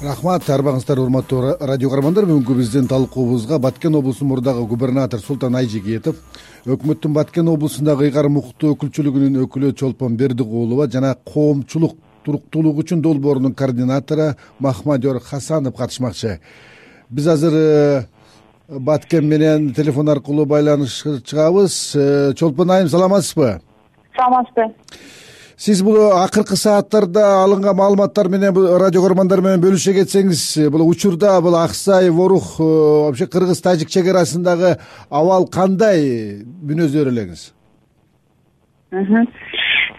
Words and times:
рахмат 0.00 0.48
арбаңыздар 0.48 0.98
урматтуу 1.02 1.56
радио 1.60 1.90
каармандар. 1.92 2.24
Бүгүнкү 2.24 2.54
биздин 2.56 2.86
талкуубузга 2.88 3.58
баткен 3.60 3.94
облусунун 3.98 4.30
мурдагы 4.32 4.64
губернатор 4.66 5.20
султан 5.20 5.56
айжигетов 5.56 6.16
өкмөттүн 6.64 7.12
баткен 7.12 7.48
облусундагы 7.52 8.06
ыйгарым 8.08 8.38
укуктуу 8.40 8.72
өкүлчүлүгүнүн 8.74 9.42
өкүлү 9.44 9.74
чолпон 9.76 10.16
бердикулова 10.16 10.88
жана 10.88 11.14
коомчулук 11.14 11.98
туруктуулук 12.24 12.80
үчүн 12.80 13.02
долбоорунун 13.04 13.54
координатору 13.54 14.36
махмадер 14.58 15.20
хасанов 15.20 15.76
катышмакчы. 15.76 16.40
Биз 17.10 17.26
азыр 17.28 17.52
э, 17.54 18.04
баткен 18.68 19.28
менен 19.28 19.74
телефон 19.74 20.08
аркылуу 20.08 20.46
байланышка 20.46 21.20
чыгабыз. 21.20 21.92
Э, 21.94 22.34
чолпон 22.34 22.70
айым 22.70 22.88
саламатсызбы? 22.88 23.60
Саламатсызбы 24.16 24.74
сиз 25.60 25.82
бул 25.84 25.98
акыркы 26.16 26.56
сааттарда 26.56 27.42
алынган 27.42 27.76
маалыматтар 27.76 28.30
менен 28.32 28.56
радио 28.80 29.02
көрөрмандар 29.04 29.42
менен 29.44 29.60
бөлүшө 29.60 29.92
кетсеңиз 29.98 30.44
бул 30.72 30.86
учурда 30.88 31.34
бул 31.44 31.58
ак 31.60 31.74
сай 31.76 32.08
ворух 32.08 32.54
э, 32.56 32.64
вообще 32.64 33.26
кыргыз 33.26 33.60
тажик 33.60 33.92
чек 33.92 34.08
арасындагы 34.08 34.78
абал 35.10 35.44
кандай? 35.52 36.40
Мүнөздөр 36.64 37.12
элеңиз. 37.12 37.50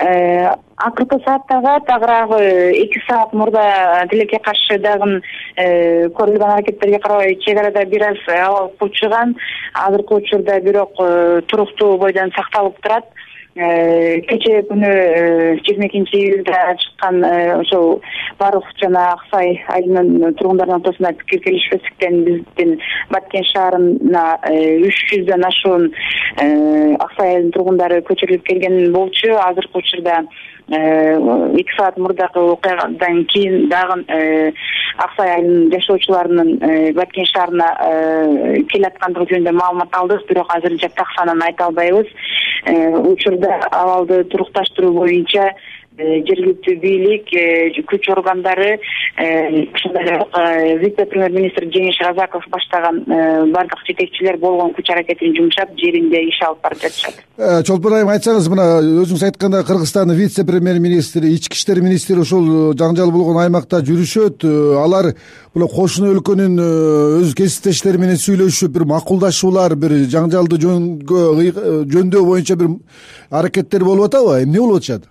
Э, 0.01 0.49
акыркы 0.81 1.21
сааттарга 1.27 1.77
тагыраагы 1.85 2.41
эки 2.81 2.97
саат 3.05 3.33
мурда 3.33 4.07
тилекке 4.09 4.39
каршы 4.41 4.79
дагы 4.81 5.21
э, 5.57 6.09
көрүлгөн 6.09 6.55
аракеттерге 6.55 6.97
карабай 7.05 7.37
чек 7.45 7.59
арада 7.59 7.85
бир 7.85 8.09
аз 8.09 8.29
абал 8.33 8.73
кучуган 8.79 9.37
азыркы 9.75 10.23
учурда 10.23 10.59
бирок 10.59 10.97
туруктуу 11.45 11.99
бойдон 11.99 12.33
сакталып 12.33 12.81
турат. 12.81 13.05
Э, 13.05 13.30
кечээ 13.55 14.63
күнү 14.69 14.87
э, 14.87 15.55
жыйырма 15.59 15.87
экинчи 15.89 16.15
июлда 16.15 16.75
чыккан 16.79 17.23
э, 17.23 17.59
ошол 17.59 18.01
барух 18.39 18.63
жана 18.79 19.11
ак 19.11 19.25
сай 19.29 19.59
айылынын 19.67 20.35
тургундарынын 20.39 20.79
ортосунда 20.79 21.11
пикир 21.19 21.41
келишпестиктен 21.43 22.23
биздин 22.23 22.79
баткен 23.11 23.43
шаарына 23.51 24.39
үч 24.87 25.01
жүздөн 25.11 25.43
ашуун 25.49 25.91
ак 26.95 27.11
сай 27.17 27.33
айылынын 27.33 27.51
тургундары 27.51 27.99
көчүрүлүп 28.07 28.47
келген 28.47 28.93
болчу. 28.93 29.35
Азыркы 29.35 29.83
учурда 29.83 30.23
эки 30.71 31.75
саат 31.75 31.97
мурдакы 31.97 32.39
окуядан 32.39 33.25
кийин 33.25 33.67
дагы 33.67 34.05
ак 34.95 35.11
сай 35.17 35.35
айылынын 35.35 35.73
жашоочуларынын 35.75 36.93
баткен 36.95 37.27
шаарына 37.33 37.67
келе 38.71 38.87
аткандыгы 38.87 39.33
жөнүндө 39.33 39.57
маалымат 39.59 39.91
алдык. 39.91 40.23
Бирок 40.29 40.55
азырынча 40.55 40.87
так 40.95 41.11
санын 41.17 41.43
айта 41.43 41.67
албайбыз 41.67 42.07
учурда 42.65 43.59
абалды 43.71 44.23
турукташтыруу 44.25 44.93
боюнча 44.93 45.51
Э, 45.51 45.80
жергиликтүү 46.27 46.75
бийлик 46.81 47.31
э, 47.33 47.71
күч 47.89 48.09
органдары 48.13 48.71
э, 48.75 49.65
ошондой 49.73 50.03
эле 50.03 50.77
вице 50.81 51.05
премьер 51.05 51.31
министр 51.31 51.67
жеңиш 51.73 51.99
разаков 52.05 52.45
баштаган 52.51 53.03
баардык 53.53 53.83
жетекчилер 53.87 54.37
болгон 54.37 54.73
күч 54.77 54.91
аракетин 54.93 55.35
жумшап 55.37 55.73
жеринде 55.79 56.23
иш 56.27 56.41
алып 56.47 56.63
барып 56.63 56.81
жатышат. 56.85 57.21
Чолпон 57.67 57.97
айым 57.97 58.11
айтсаңыз 58.13 58.49
мына 58.51 58.65
өзүңүз 59.03 59.25
айткандай 59.29 59.63
кыргызстандын 59.67 60.17
вице 60.17 60.45
премьер 60.47 60.79
министри 60.79 61.33
ички 61.35 61.57
иштер 61.57 61.81
министри 61.81 62.19
ушул 62.21 62.73
жаңжал 62.77 63.11
болгон 63.11 63.41
аймакта 63.43 63.81
жүрүшөт. 63.85 64.45
Алар 64.81 65.13
мына 65.55 65.67
кошуна 65.71 66.11
өлкөнүн 66.15 66.59
өз 67.21 67.33
кесиптештери 67.37 68.01
менен 68.01 68.19
сүйлөшүп 68.21 68.75
бир 68.77 68.87
макулдашуулар 68.95 69.75
бир 69.75 69.97
жаңжалды 70.11 70.61
жөнгө 70.65 71.23
жөндөө 71.91 72.27
боюнча 72.27 72.55
бир 72.59 72.77
аракеттер 73.29 73.83
болуп 73.83 74.11
атабы? 74.11 74.43
Эмне 74.43 74.59
болуп 74.59 74.81
атышат 74.81 75.09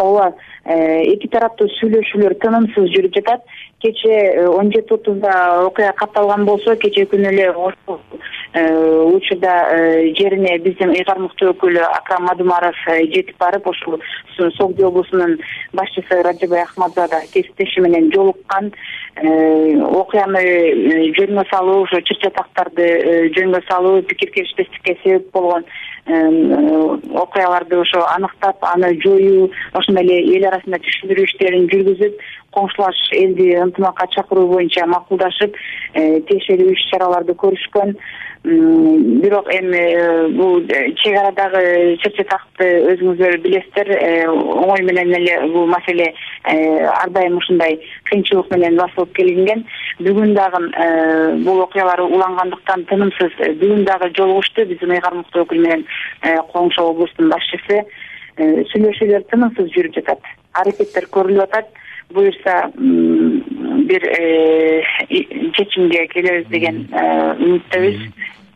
ооба 0.00 0.34
э, 0.64 1.12
эки 1.14 1.28
тараптуу 1.28 1.68
сүйлөшүүлөр 1.76 2.36
тынымсыз 2.42 2.90
жүрүп 2.94 3.16
жатат. 3.18 3.44
Кечээ 3.84 4.20
э, 4.42 4.46
он 4.48 4.72
жети 4.72 4.94
отузда 4.96 5.64
окуя 5.66 5.92
катталган 5.96 6.44
болсо 6.48 6.76
кечээ 6.76 7.08
күнү 7.12 7.30
эле 7.32 7.50
учурда 8.54 9.52
жерине 10.18 10.58
биздин 10.58 10.90
ыйгарым 10.90 11.28
укуктуу 11.28 11.52
өкүлү 11.52 11.84
акрам 11.86 12.24
мадумаров 12.26 12.74
жетип 12.86 13.36
барып 13.38 13.68
ошул 13.70 14.00
согди 14.56 14.82
облусунун 14.82 15.38
башчысы 15.72 16.22
раджабай 16.22 16.62
ахмадзада 16.62 17.20
кесиптеши 17.32 17.80
менен 17.80 18.10
жолуккан. 18.12 18.72
Окуяны 19.20 20.42
жөнгө 21.14 21.44
салуу 21.50 21.84
ошо 21.84 22.00
чыр 22.00 22.18
чатактарды 22.24 23.30
жөнгө 23.36 23.62
салуу 23.68 24.02
пикир 24.02 24.30
келишпестикке 24.34 24.96
себеп 25.04 25.30
болгон 25.32 25.64
окуяларды 26.06 27.76
ошо 27.76 28.04
аныктап 28.16 28.64
аны 28.64 28.94
жоюу 29.02 29.50
ошондой 29.72 30.04
эле 30.04 30.38
эл 30.38 30.46
арасында 30.48 30.80
түшүндүрүү 30.86 31.26
иштерин 31.28 31.68
жүргүзүп 31.70 32.24
коңшулаш 32.56 33.02
элди 33.20 33.52
ынтымакка 33.62 34.08
чакыруу 34.16 34.48
боюнча 34.54 34.86
макулдашып 34.86 35.54
э, 35.94 36.20
тиешелүү 36.30 36.72
иш 36.74 36.88
чараларды 36.90 37.36
көрүшкөн 37.42 37.94
бирок 38.42 39.52
эми 39.52 39.76
э, 39.76 40.28
бул 40.28 40.62
э, 40.68 40.92
чек 40.96 41.16
арадагы 41.18 41.96
чыр 42.00 42.12
чатакты 42.16 42.68
өзүңүздөр 42.94 43.36
билесиздер 43.44 43.90
оңой 44.32 44.80
менен 44.86 45.12
эле 45.18 45.34
бул 45.52 45.66
маселе 45.68 46.14
ар 46.44 47.10
дайым 47.12 47.36
ушундай 47.36 47.76
кыйынчылык 48.08 48.48
менен 48.54 48.78
басылып 48.80 49.12
келинген 49.18 49.66
бүгүн 50.00 50.32
дагы 50.38 50.62
бул 51.44 51.60
окуялар 51.66 52.00
улангандыктан 52.00 52.86
тынымсыз. 52.88 53.36
Бүгүн 53.60 53.84
дагы 53.84 54.08
жолугушту 54.16 54.64
биздин 54.64 54.96
ыйгарым 54.96 55.20
укуктуу 55.20 55.44
өкүл 55.44 55.60
менен 55.60 55.84
коңшу 56.54 56.88
облустун 56.94 57.28
башчысы 57.28 57.84
сүйлөшүүлөр 58.40 59.28
тынымсыз 59.28 59.68
жүрүп 59.76 60.00
жатат. 60.00 60.24
Аракеттер 60.56 61.10
көрүлүп 61.12 61.44
атат 61.44 61.68
буюрса 62.12 62.70
бир 62.76 64.02
э, 64.04 64.82
чечимге 65.56 66.06
келебиз 66.08 66.48
деген 66.50 66.86
э, 66.92 67.34
үмүттөбүз. 67.38 68.10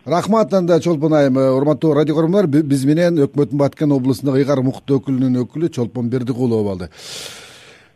Рахмат 0.07 0.53
анда 0.55 0.81
чолпон 0.81 1.15
айым 1.15 1.39
э, 1.39 1.49
урматтуу 1.57 1.95
радио 1.95 2.17
көрөрмандар 2.19 2.47
биз 2.47 2.85
менен 2.85 3.23
өкмөттүн 3.25 3.59
баткен 3.59 3.95
облусундагы 3.97 4.43
ыйгарым 4.43 4.69
укуктуу 4.69 5.01
өкүлүнүн 5.01 5.41
өкүлү 5.45 5.73
чолпон 5.73 6.11
бердикулова 6.13 6.69
болду 6.71 6.91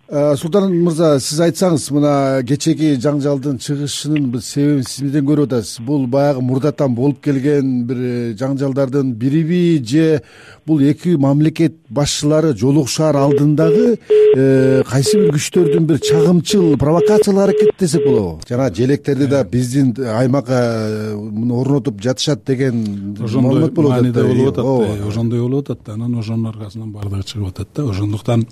султан 0.08 0.72
мырза 0.72 1.18
сиз 1.20 1.36
айтсаңыз 1.44 1.90
мына 1.92 2.12
кечээги 2.48 2.94
жаңжалдын 3.04 3.58
чыгышынын 3.60 4.30
бир 4.32 4.40
себебин 4.40 4.86
сиз 4.86 5.02
эмнеден 5.02 5.26
көрүп 5.28 5.50
атасыз. 5.50 5.82
Бул 5.84 6.06
баягы 6.08 6.40
мурдатан 6.40 6.94
болуп 6.96 7.20
келген 7.20 7.84
бир 7.84 7.98
э, 8.00 8.34
жаңжалдардын 8.40 9.12
бириби 9.12 9.82
же 9.84 10.22
бул 10.64 10.80
эки 10.80 11.16
мамлекет 11.16 11.76
башчылары 11.90 12.54
жолугушаар 12.56 13.16
алдындагы 13.20 13.98
э, 14.36 14.82
кайсы 14.88 15.18
бир 15.20 15.34
күчтөрдүн 15.36 15.86
бир 15.90 16.00
чагымчыл 16.00 16.78
провокациялык 16.80 17.44
аракети 17.44 17.76
десек 17.78 18.06
болобу 18.06 18.40
жанагы 18.48 18.76
желектерди 18.76 19.26
да 19.26 19.44
биздин 19.44 19.94
аймакка 19.98 21.12
орнотуп 21.16 22.00
жатышат 22.00 22.46
деген 22.46 23.16
ошондой 23.20 23.70
мааниде 23.76 24.24
болуп 24.24 24.52
атат 24.54 24.64
ооба 24.64 25.08
ошондой 25.08 25.40
болуп 25.40 25.70
атат 25.70 25.84
да. 25.86 25.92
Анан 25.94 26.18
ошонун 26.18 26.48
аркасынан 26.54 26.92
баардыгы 26.92 27.24
чыгып 27.24 27.48
атат 27.48 27.68
да. 27.74 27.88
Ошондуктан 27.90 28.46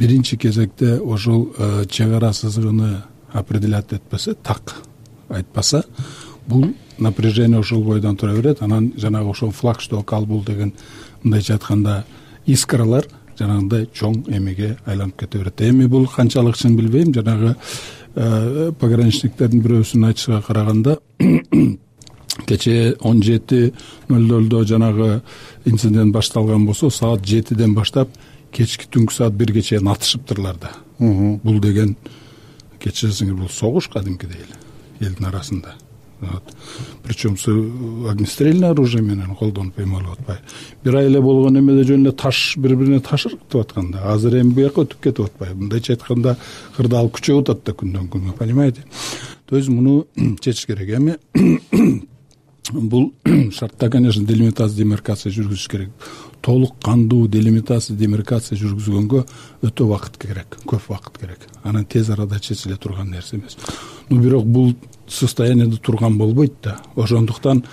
биринчи 0.00 0.36
кезекте 0.36 0.98
ошол 0.98 1.52
э, 1.58 1.84
чек 1.88 2.12
ара 2.12 2.32
сызыгыны 2.32 3.02
определять 3.32 3.92
этпесе 3.92 4.34
так 4.34 4.76
айтпаса 5.28 5.84
бул 6.46 6.74
напряжение 6.98 7.58
ошол 7.58 7.82
бойдон 7.82 8.16
тура 8.16 8.34
берет. 8.34 8.62
Анан 8.62 8.92
жанагы 8.96 9.30
ошол 9.30 9.50
флагшток 9.50 10.12
ал 10.12 10.24
бул 10.24 10.42
деген 10.42 10.72
мындайча 11.22 11.54
айтканда 11.54 12.04
искралар 12.46 13.04
жанагындай 13.38 13.88
чоң 13.92 14.24
эмеге 14.28 14.78
айланып 14.86 15.20
кете 15.20 15.38
берет. 15.38 15.60
Эми 15.60 15.86
бул 15.86 16.06
канчалык 16.08 16.56
чын 16.56 16.76
билбейм. 16.76 17.12
Жанагы 17.14 17.56
э, 18.14 18.72
пограничниктердин 18.80 19.60
бирөөсүнүн 19.60 20.08
айтышына 20.08 20.42
караганда 20.42 20.98
кечээ 22.46 22.96
он 23.00 23.22
жети 23.22 23.74
ноль 24.08 24.26
нольдо 24.26 24.64
жанагы 24.64 25.22
инцидент 25.64 26.12
башталган 26.14 26.66
болсо 26.66 26.90
саат 26.90 27.26
жетиден 27.26 27.74
баштап 27.74 28.08
кечки 28.52 28.88
түнкү 28.90 29.14
саат 29.14 29.34
бирге 29.34 29.62
чейин 29.62 29.88
атышыптырлар 29.88 30.58
да. 30.60 30.72
Бул 30.98 31.60
деген 31.60 31.96
кечиресиңер 32.80 33.38
бул 33.38 33.48
согуш 33.48 33.88
кадимкидей 33.92 34.42
эле 34.44 35.08
элдин 35.08 35.26
арасында. 35.30 35.74
Причем 37.02 37.36
огнестрельный 38.08 38.68
оружие 38.68 39.02
менен 39.02 39.34
колдонуп 39.34 39.78
эме 39.78 39.94
болуп 39.94 40.18
атпайбы 40.18 40.42
бир 40.84 40.96
ай 40.96 41.06
эле 41.06 41.20
болгон 41.20 41.58
эмеде 41.58 41.84
жөн 41.84 42.04
эле 42.04 42.12
таш 42.12 42.56
бири 42.58 42.76
бирине 42.76 43.00
таш 43.00 43.26
ыргытып 43.26 43.60
аткан 43.60 43.90
да 43.90 44.12
азыр 44.12 44.36
эми 44.40 44.52
буяка 44.52 44.84
өтүп 44.84 45.00
кетип 45.00 45.24
атпайбы 45.24 45.62
мындайча 45.62 45.94
айтканда 45.94 46.36
кырдаал 46.76 47.08
күчөп 47.08 47.40
атат 47.40 47.64
да 47.64 47.72
күндөн 47.72 48.10
күнгө 48.12 48.36
понимаете? 48.36 48.84
То 49.46 49.56
есть 49.56 49.68
муну 49.68 50.06
чечиш 50.40 50.66
керек. 50.66 50.90
Эми 50.90 51.16
бул 52.72 53.14
шартта 53.52 53.88
конечно 53.88 54.24
делимитация 54.24 54.76
демаркация 54.76 55.32
жүргүзүш 55.32 55.68
керек 55.70 55.90
толук 56.40 56.76
кандуу 56.82 57.28
делимитация 57.28 57.96
демаркация 57.96 58.58
жүргүзгөнгө 58.58 59.24
өтө 59.66 59.86
убакыт 59.86 60.16
керек 60.20 60.56
көп 60.64 60.88
убакыт 60.88 61.18
керек. 61.20 61.46
Анан 61.62 61.84
тез 61.84 62.10
арада 62.10 62.40
чечиле 62.40 62.76
турган 62.76 63.10
нерсе 63.10 63.36
эмес. 63.36 63.56
Но 64.08 64.20
бирок 64.20 64.46
бул 64.46 64.74
состоянияда 65.06 65.76
турган 65.76 66.18
болбойт 66.18 66.54
да. 66.62 66.80
Ошондуктан 66.96 67.64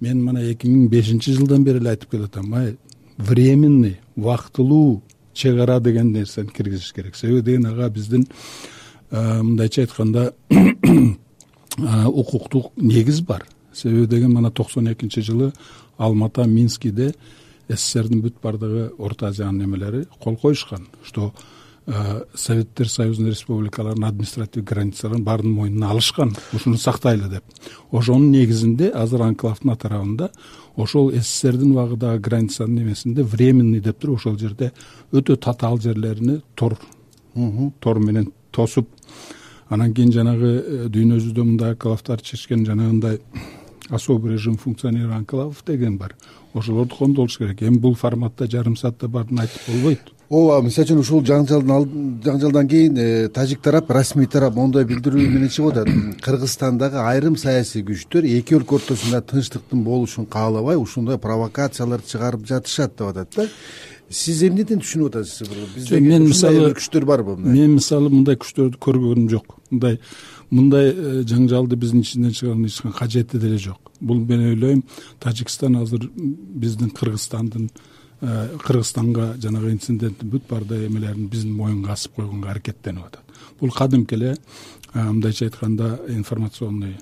мен 0.00 0.24
мына 0.24 0.42
эки 0.50 0.66
миң 0.66 0.88
бешинчи 0.88 1.32
жылдан 1.36 1.64
бери 1.64 1.78
эле 1.78 1.90
айтып 1.90 2.10
келатам 2.10 2.52
ай 2.54 2.76
временный 3.18 4.00
убактылуу 4.16 5.02
чек 5.34 5.60
ара 5.60 5.80
деген 5.80 6.12
нерсени 6.12 6.48
киргизиш 6.48 6.92
керек. 6.92 7.16
Себеби 7.16 7.42
деген 7.42 7.66
ага 7.66 7.90
биздин 7.90 8.26
мындайча 9.10 9.82
айтканда 9.82 10.32
укуктук 12.06 12.72
негиз 12.76 13.20
бар. 13.20 13.44
Себеби 13.72 14.06
деген 14.06 14.32
мына 14.32 14.50
токсон 14.50 14.92
экинчи 14.92 15.20
жылы 15.20 15.52
алмата 15.96 16.44
минскиде 16.44 17.14
сссрдин 17.76 18.22
бүт 18.24 18.40
баардыгы 18.42 18.92
орто 18.98 19.28
азиянын 19.28 19.64
немелери 19.64 20.06
кол 20.18 20.36
коюшкан 20.36 20.88
что 21.02 21.32
советтер 22.34 22.88
союзунун 22.88 23.30
республикаларынын 23.30 24.08
административдик 24.08 24.68
границаларын 24.68 25.24
баарынын 25.24 25.54
мойнуна 25.54 25.90
алышкан 25.90 26.34
ушуну 26.52 26.76
сактайлы 26.78 27.28
деп. 27.28 27.44
Ошонун 27.90 28.30
негизинде 28.30 28.90
азыр 28.90 29.22
анклавдын 29.22 29.72
атырабында 29.72 30.30
ошол 30.76 31.10
сссрдин 31.12 31.72
убагыдагы 31.72 32.20
границанын 32.20 32.76
немесинде 32.76 33.22
временный 33.22 33.80
деп 33.80 33.98
туруп 33.98 34.20
ошол 34.20 34.38
жерде 34.38 34.72
өтө 35.12 35.36
татаал 35.36 35.80
жерлерине 35.80 36.42
тор 36.54 36.78
тор 37.80 37.98
менен 37.98 38.32
тосуп 38.52 38.88
анан 39.68 39.94
кийин 39.94 40.12
жанагы 40.12 40.50
э, 40.60 40.88
дүйнө 40.88 41.18
жүзүндө 41.18 41.44
мындай 41.44 41.74
анклавдар 41.74 42.20
чечкен 42.20 42.66
жанагындай 42.66 43.20
особый 43.90 44.32
режим 44.32 44.56
функционера 44.56 45.14
анклавов 45.14 45.62
деген 45.66 45.98
бар. 45.98 46.16
Ошолорду 46.54 46.94
кондолуш 46.96 47.38
керек. 47.38 47.62
Эми 47.62 47.78
бул 47.78 47.94
форматта 47.94 48.46
жарым 48.50 48.76
саатта 48.76 49.08
баарын 49.08 49.40
айтып 49.40 49.68
болбойт. 49.68 50.00
Ооба 50.30 50.62
мисалы 50.62 50.86
үчүн 50.86 51.00
ушул 51.02 51.22
жаңжалдын 51.26 52.20
жаңжалдан 52.22 52.68
кийин 52.70 52.98
э, 53.02 53.28
тажик 53.34 53.64
тарап 53.64 53.90
расмий 53.90 54.28
тарап 54.30 54.54
моундай 54.54 54.84
билдирүү 54.86 55.24
менен 55.34 55.50
чыгып 55.50 55.72
атат. 55.74 56.20
Кыргызстандагы 56.22 57.00
айрым 57.02 57.36
саясий 57.36 57.82
күчтөр 57.82 58.28
эки 58.38 58.54
өлкө 58.54 58.78
ортосунда 58.78 59.24
тынчтыктын 59.26 59.82
болушун 59.82 60.26
каалабай 60.30 60.78
ушундай 60.78 61.18
провокацияларды 61.18 62.06
чыгарып 62.12 62.46
жатышат 62.46 62.94
деп 62.94 63.08
атат 63.10 63.34
да. 63.34 63.48
Сиз 64.10 64.44
эмнеден 64.46 64.78
түшүнүп 64.82 65.10
атасыз? 65.16 65.50
Бизде 65.74 65.98
мен 66.02 66.28
мисалы 66.28 66.70
күчтөр 66.78 67.10
барбы 67.10 67.34
мен 67.34 67.76
мисалы 67.80 68.10
мындай 68.10 68.38
күчтөрдү 68.38 68.78
көргөнүм 68.78 69.28
жок. 69.34 69.58
Мындай 69.70 69.98
мындай 70.50 70.90
э, 70.90 71.22
жаңжалды 71.22 71.76
биздин 71.76 72.00
ичинден 72.00 72.30
эч 72.30 72.82
кажети 72.98 73.38
деле 73.38 73.58
жок. 73.58 73.92
Бул 74.00 74.18
мен 74.18 74.40
ойлойм 74.40 74.84
тажикстан 75.18 75.76
азыр 75.76 76.10
биздин 76.14 76.90
кыргызстандын 76.90 77.70
Э, 78.22 78.50
кыргызстанга 78.60 79.38
жанагы 79.40 79.70
инциденттин 79.72 80.28
бүт 80.28 80.42
баардык 80.44 80.90
эмелерин 80.90 81.30
биздин 81.32 81.54
моюнга 81.56 81.94
асып 81.94 82.18
койгонго 82.18 82.50
аракеттенип 82.50 83.06
атат. 83.06 83.22
Бул 83.58 83.70
кадимки 83.72 84.12
эле 84.12 84.34
э, 84.92 85.02
мындайча 85.02 85.46
айтканда 85.46 86.02
информационный 86.06 86.98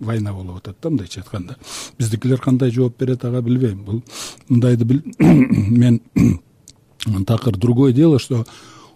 война 0.00 0.32
болуп 0.32 0.62
атат 0.62 0.78
да 0.80 0.88
мындайча 0.88 1.20
айтканда. 1.20 1.58
Биздикилер 1.98 2.40
кандай 2.40 2.70
жооп 2.70 2.96
берет 2.98 3.22
ага 3.22 3.42
билбейм. 3.42 3.84
Бул 3.84 4.02
мындайды 4.48 4.86
мен 5.18 6.00
такыр 7.26 7.58
другое 7.58 7.92
дело 7.92 8.18
что 8.18 8.46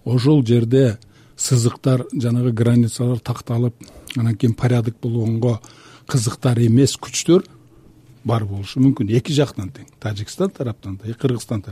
ошол 0.07 0.47
жерде 0.47 0.99
сызыктар 1.37 2.07
жанагы 2.13 2.53
границалар 2.53 3.19
такталып 3.21 3.75
анан 4.17 4.37
кийин 4.37 4.55
порядок 4.55 4.97
болгонго 5.03 5.61
кызыктар 6.09 6.59
эмес 6.59 6.97
күчтөр 6.97 7.45
бар 8.27 8.45
болушу 8.45 8.81
мүмкүн 8.83 9.11
эки 9.15 9.35
жактан 9.35 9.69
тең. 9.71 9.87
Тажикстан 10.03 10.51
тараптан 10.51 10.99
да 11.03 11.15
кыргызстан 11.15 11.63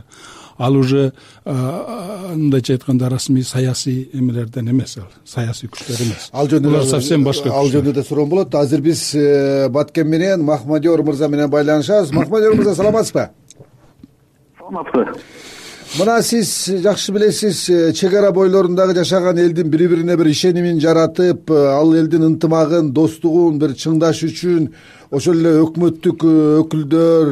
ал 0.58 0.76
уже 0.76 1.12
мындайча 1.44 2.75
айтканда 2.75 3.08
расмий 3.08 3.43
саясий 3.43 4.08
эмелерден 4.12 4.70
эмес 4.70 4.96
ал. 4.99 5.08
Саясий 5.25 5.69
күчтөр 5.69 6.05
эмес. 6.06 6.28
Ал 6.32 6.46
жөнүндө 6.46 6.70
булар 6.70 6.87
совсем 6.87 7.25
башка 7.25 7.50
ал 7.50 7.70
жөнүндө 7.72 7.93
да 7.93 8.05
суроом 8.05 8.28
болот. 8.28 8.55
Азыр 8.55 8.81
биз 8.81 9.14
э, 9.14 9.69
баткен 9.69 10.08
менен 10.08 10.44
махмадиор 10.44 11.02
мырза 11.02 11.28
менен 11.28 11.50
байланышабыз. 11.50 12.12
Махмадиор 12.12 12.55
мырза 12.55 12.75
саламатсызбы? 12.75 13.31
Саламатсызбы 14.58 15.63
мына 15.94 16.23
сиз 16.26 16.49
жакшы 16.82 17.12
билесиз 17.12 17.69
э, 17.70 17.93
чек 17.93 18.14
ара 18.19 18.32
бойлорундагы 18.32 18.94
жашаган 18.96 19.38
элдин 19.38 19.69
бири 19.70 19.87
бирине 19.87 20.17
бир 20.17 20.26
ишенимин 20.26 20.81
жаратып 20.81 21.50
э, 21.50 21.67
ал 21.70 21.94
элдин 21.94 22.25
ынтымагын 22.26 22.91
достугун 22.93 23.61
бир 23.62 23.76
чыңдаш 23.79 24.25
үчүн 24.26 24.73
ошол 25.14 25.38
эле 25.38 25.52
өкмөттүк 25.62 26.25
э, 26.26 26.32
өкүлдөр 26.62 27.31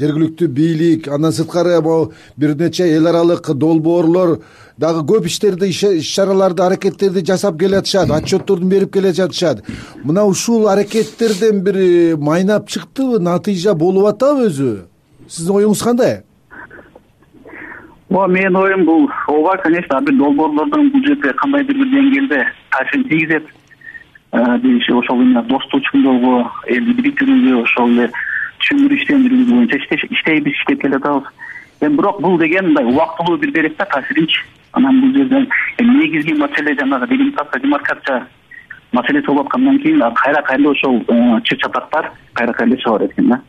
жергиликтүү 0.00 0.48
бийлик 0.48 1.06
андан 1.14 1.36
сырткары 1.36 1.78
могу 1.80 2.10
бир 2.36 2.56
нече 2.58 2.88
эл 2.90 3.06
аралык 3.06 3.52
долбоорлор 3.54 4.40
дагы 4.82 5.06
көп 5.12 5.30
иштерди 5.30 5.70
иш 5.70 6.10
чараларды 6.10 6.66
аракеттерди 6.66 7.22
жасап 7.22 7.60
келатышат 7.60 8.10
отчетторду 8.10 8.66
берип 8.66 8.92
келе 8.92 9.12
жатышат. 9.12 9.62
Мына 10.02 10.24
ушул 10.24 10.66
аракеттерден 10.68 11.62
бир 11.62 12.16
майнап 12.16 12.68
чыктыбы 12.68 13.20
натыйжа 13.20 13.74
болуп 13.74 14.10
атабы 14.10 14.50
өзү? 14.50 14.76
Сиздин 15.28 15.54
оюңуз 15.60 15.86
кандай 15.86 16.22
ооба 18.12 18.32
менин 18.32 18.56
оюм 18.56 18.84
бул. 18.84 19.10
Ооба 19.26 19.56
конечно 19.58 20.00
бир 20.00 20.14
долбоорлордон 20.14 20.90
бул 20.90 21.04
жерде 21.04 21.32
кандайдыр 21.32 21.76
бир 21.76 21.86
деңгээлде 21.86 22.46
таасирин 22.70 23.08
тийгизет. 23.08 23.46
Биринчи 24.32 24.92
ошол 24.92 25.20
именно 25.22 25.42
достук 25.42 25.82
чыңдоого 25.88 26.50
элди 26.66 26.92
бириктирүүгө 27.00 27.62
ошол 27.62 27.90
эле 27.90 28.10
түшүндүрүү 28.60 29.44
боюнча 29.50 29.80
иштейбиз 30.10 30.52
иштеп 30.52 30.82
келатабыз. 30.82 31.28
Эми 31.80 31.96
бирок 31.96 32.20
бул 32.20 32.38
деген 32.38 32.66
мындай 32.66 32.84
убактылуу 32.84 33.38
бир 33.38 33.50
берет 33.50 33.76
да 33.76 33.84
таасиринчи 33.84 34.44
анан 34.72 35.00
бул 35.00 35.12
жерде 35.16 35.46
негизги 35.80 36.32
маселе 36.32 36.76
жанагы 36.78 37.08
делимитация 37.08 37.60
демаркация 37.60 38.26
маселеси 38.92 39.26
болуп 39.26 39.46
аткандан 39.46 39.78
кийин 39.78 40.00
кайра 40.14 40.42
кайра 40.42 40.60
эле 40.60 40.70
ошол 40.70 41.04
чыр 41.44 41.58
чатактар 41.58 42.12
кайра 42.32 42.52
кайра 42.52 42.70
эле 42.70 42.80
чыга 42.80 42.98
берет 42.98 43.12
экен 43.12 43.28
да 43.28 43.40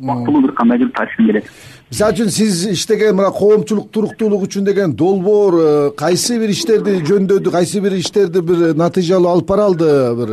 убактылуу 0.00 0.42
бир 0.42 0.52
кандайдыр 0.52 0.90
таасирин 0.90 1.26
берет 1.28 1.44
мисалы 1.90 2.14
үчүн 2.14 2.30
сиз 2.30 2.66
иштеген 2.72 3.16
мына 3.16 3.30
коомчулук 3.30 3.90
туруктуулук 3.92 4.46
үчүн 4.48 4.64
деген 4.64 4.94
долбоор 4.96 5.54
э, 5.60 5.90
кайсы 5.96 6.38
бир 6.40 6.50
иштерди 6.50 7.00
жөндөдү 7.04 7.52
кайсы 7.52 7.80
бир 7.80 7.92
иштерди 7.98 8.40
бир 8.40 8.74
натыйжалуу 8.74 9.32
алып 9.32 9.48
бара 9.48 9.68
алды 9.68 9.90
бир? 10.16 10.32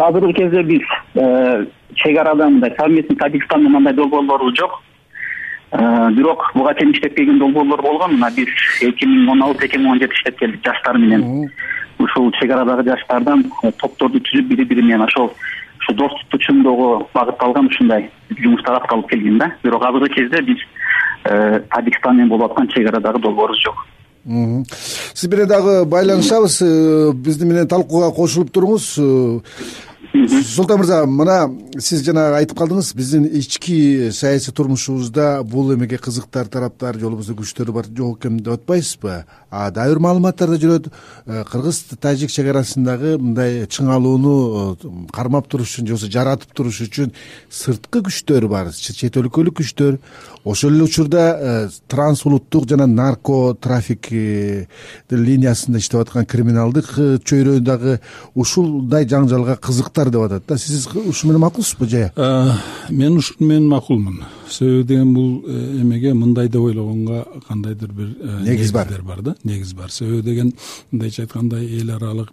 Азыркы 0.00 0.32
кезде 0.32 0.62
биз 0.62 0.84
э, 1.14 1.66
чек 1.94 2.18
арада 2.18 2.48
мындай 2.48 2.74
совместный 2.76 3.16
тажикстандын 3.16 3.72
мындай 3.72 3.94
долбоорлорубуз 3.94 4.56
жок. 4.58 4.82
Э, 5.72 6.10
бирок 6.12 6.50
буга 6.54 6.74
чейин 6.74 6.92
иштеп 6.92 7.16
келген 7.16 7.38
долбоорлор 7.38 7.82
болгон. 7.82 8.14
Мына 8.14 8.30
биз 8.36 8.48
эки 8.80 9.04
миң 9.04 9.28
он 9.30 9.42
алты 9.42 9.66
эки 9.66 9.76
миң 9.76 9.92
он 9.92 10.00
жети 10.00 10.14
иштеп 10.14 10.38
келдик 10.38 10.64
жаштар 10.64 10.98
менен. 10.98 11.50
Ушул 11.98 12.32
чек 12.40 12.50
арадагы 12.50 12.88
жаштардан 12.88 13.44
топторду 13.78 14.20
түзүп 14.20 14.48
бири 14.54 14.64
бири 14.64 14.82
менен 14.82 15.04
ошол 15.04 15.32
ушу 15.80 15.94
достукту 15.96 16.38
чыңдоого 16.38 17.06
багытталган 17.14 17.70
ушундай 17.70 18.10
жумуштар 18.30 18.80
аткарылып 18.80 19.10
келген 19.10 19.38
да. 19.38 19.52
Бирок 19.62 19.84
азыркы 19.84 20.14
кезде 20.14 20.42
биз 20.42 20.58
э, 21.24 21.60
тажикстан 21.70 22.16
менен 22.16 22.28
болуп 22.28 22.52
аткан 22.52 22.68
чек 22.68 22.88
арадагы 22.88 23.20
долбоорубуз 23.20 23.62
жок 23.64 23.86
сиз 24.24 25.30
менен 25.30 25.48
дагы 25.48 25.84
байланышабыз 25.86 26.60
э, 26.62 27.12
биздин 27.14 27.48
менен 27.48 27.68
талкууга 27.68 28.10
кошулуп 28.14 28.52
туруңуз. 28.52 28.94
Э, 28.98 29.40
султан 30.12 30.80
мырза 30.80 31.04
мына 31.06 31.36
сиз 31.78 32.02
жанагы 32.02 32.40
айтып 32.40 32.58
калдыңыз 32.58 32.90
биздин 32.98 33.26
ички 33.38 34.10
саясий 34.12 34.52
турмушубузда 34.52 35.42
бул 35.44 35.72
эмеге 35.74 35.98
кызыктар 35.98 36.48
тараптар 36.50 36.98
же 36.98 37.06
болбосо 37.06 37.36
күчтөр 37.38 37.70
бар 37.72 37.86
жок 37.96 38.18
экен 38.18 38.38
деп 38.38 38.54
атпайсызбы 38.58 39.24
дагы 39.50 39.94
бир 39.94 40.00
маалыматтар 40.02 40.50
да 40.50 40.58
жүрөт 40.62 40.88
э, 41.26 41.44
кыргыз 41.50 41.82
тажик 42.00 42.30
чек 42.30 42.46
арасындагы 42.50 43.18
мындай 43.18 43.66
чыңалууну 43.66 44.34
э, 44.78 44.90
кармап 45.12 45.48
туруш 45.50 45.74
үчүн 45.74 45.86
же 45.86 45.94
болбосо 45.94 46.12
жаратып 46.12 46.54
туруш 46.54 46.80
үчүн 46.86 47.14
сырткы 47.50 48.02
күчтөр 48.06 48.46
бар 48.50 48.70
чет 48.70 49.16
өлкөлүк 49.16 49.58
күчтөр. 49.60 49.98
Ошол 50.44 50.74
эле 50.74 50.84
учурда 50.84 51.24
э, 51.34 51.68
транс 51.88 52.24
улуттук 52.26 52.68
жана 52.70 52.86
нарко 52.86 53.56
трафик 53.60 54.08
линиясында 55.10 55.78
иштеп 55.78 56.00
аткан 56.00 56.26
криминалдык 56.26 56.94
чөйрө 57.26 57.58
дагы 57.60 57.98
ушундай 58.34 59.04
жаңжалга 59.10 59.58
кызыктар 59.60 59.99
деп 60.08 60.22
атат 60.22 60.44
да. 60.48 60.58
Сиз 60.58 60.86
ушу 60.86 61.26
менен 61.26 61.40
макулсузбу 61.40 61.86
же 61.86 62.12
мен 62.88 63.16
ушуну 63.18 63.48
менен 63.48 63.68
макулмун 63.68 64.24
себеби 64.52 64.84
деген 64.84 65.14
бул 65.14 65.44
эмеге 65.46 66.14
мындай 66.14 66.48
деп 66.48 66.62
ойлогонго 66.62 67.24
кандайдыр 67.48 67.92
бир 67.92 68.16
негиз 68.42 68.72
бар. 68.72 69.02
бар 69.02 69.22
да 69.22 69.34
негиз 69.44 69.74
бар. 69.74 69.90
Себеби 69.90 70.22
деген 70.22 70.52
мындайча 70.90 71.22
айтканда 71.22 71.62
эл 71.62 71.90
аралык 71.90 72.32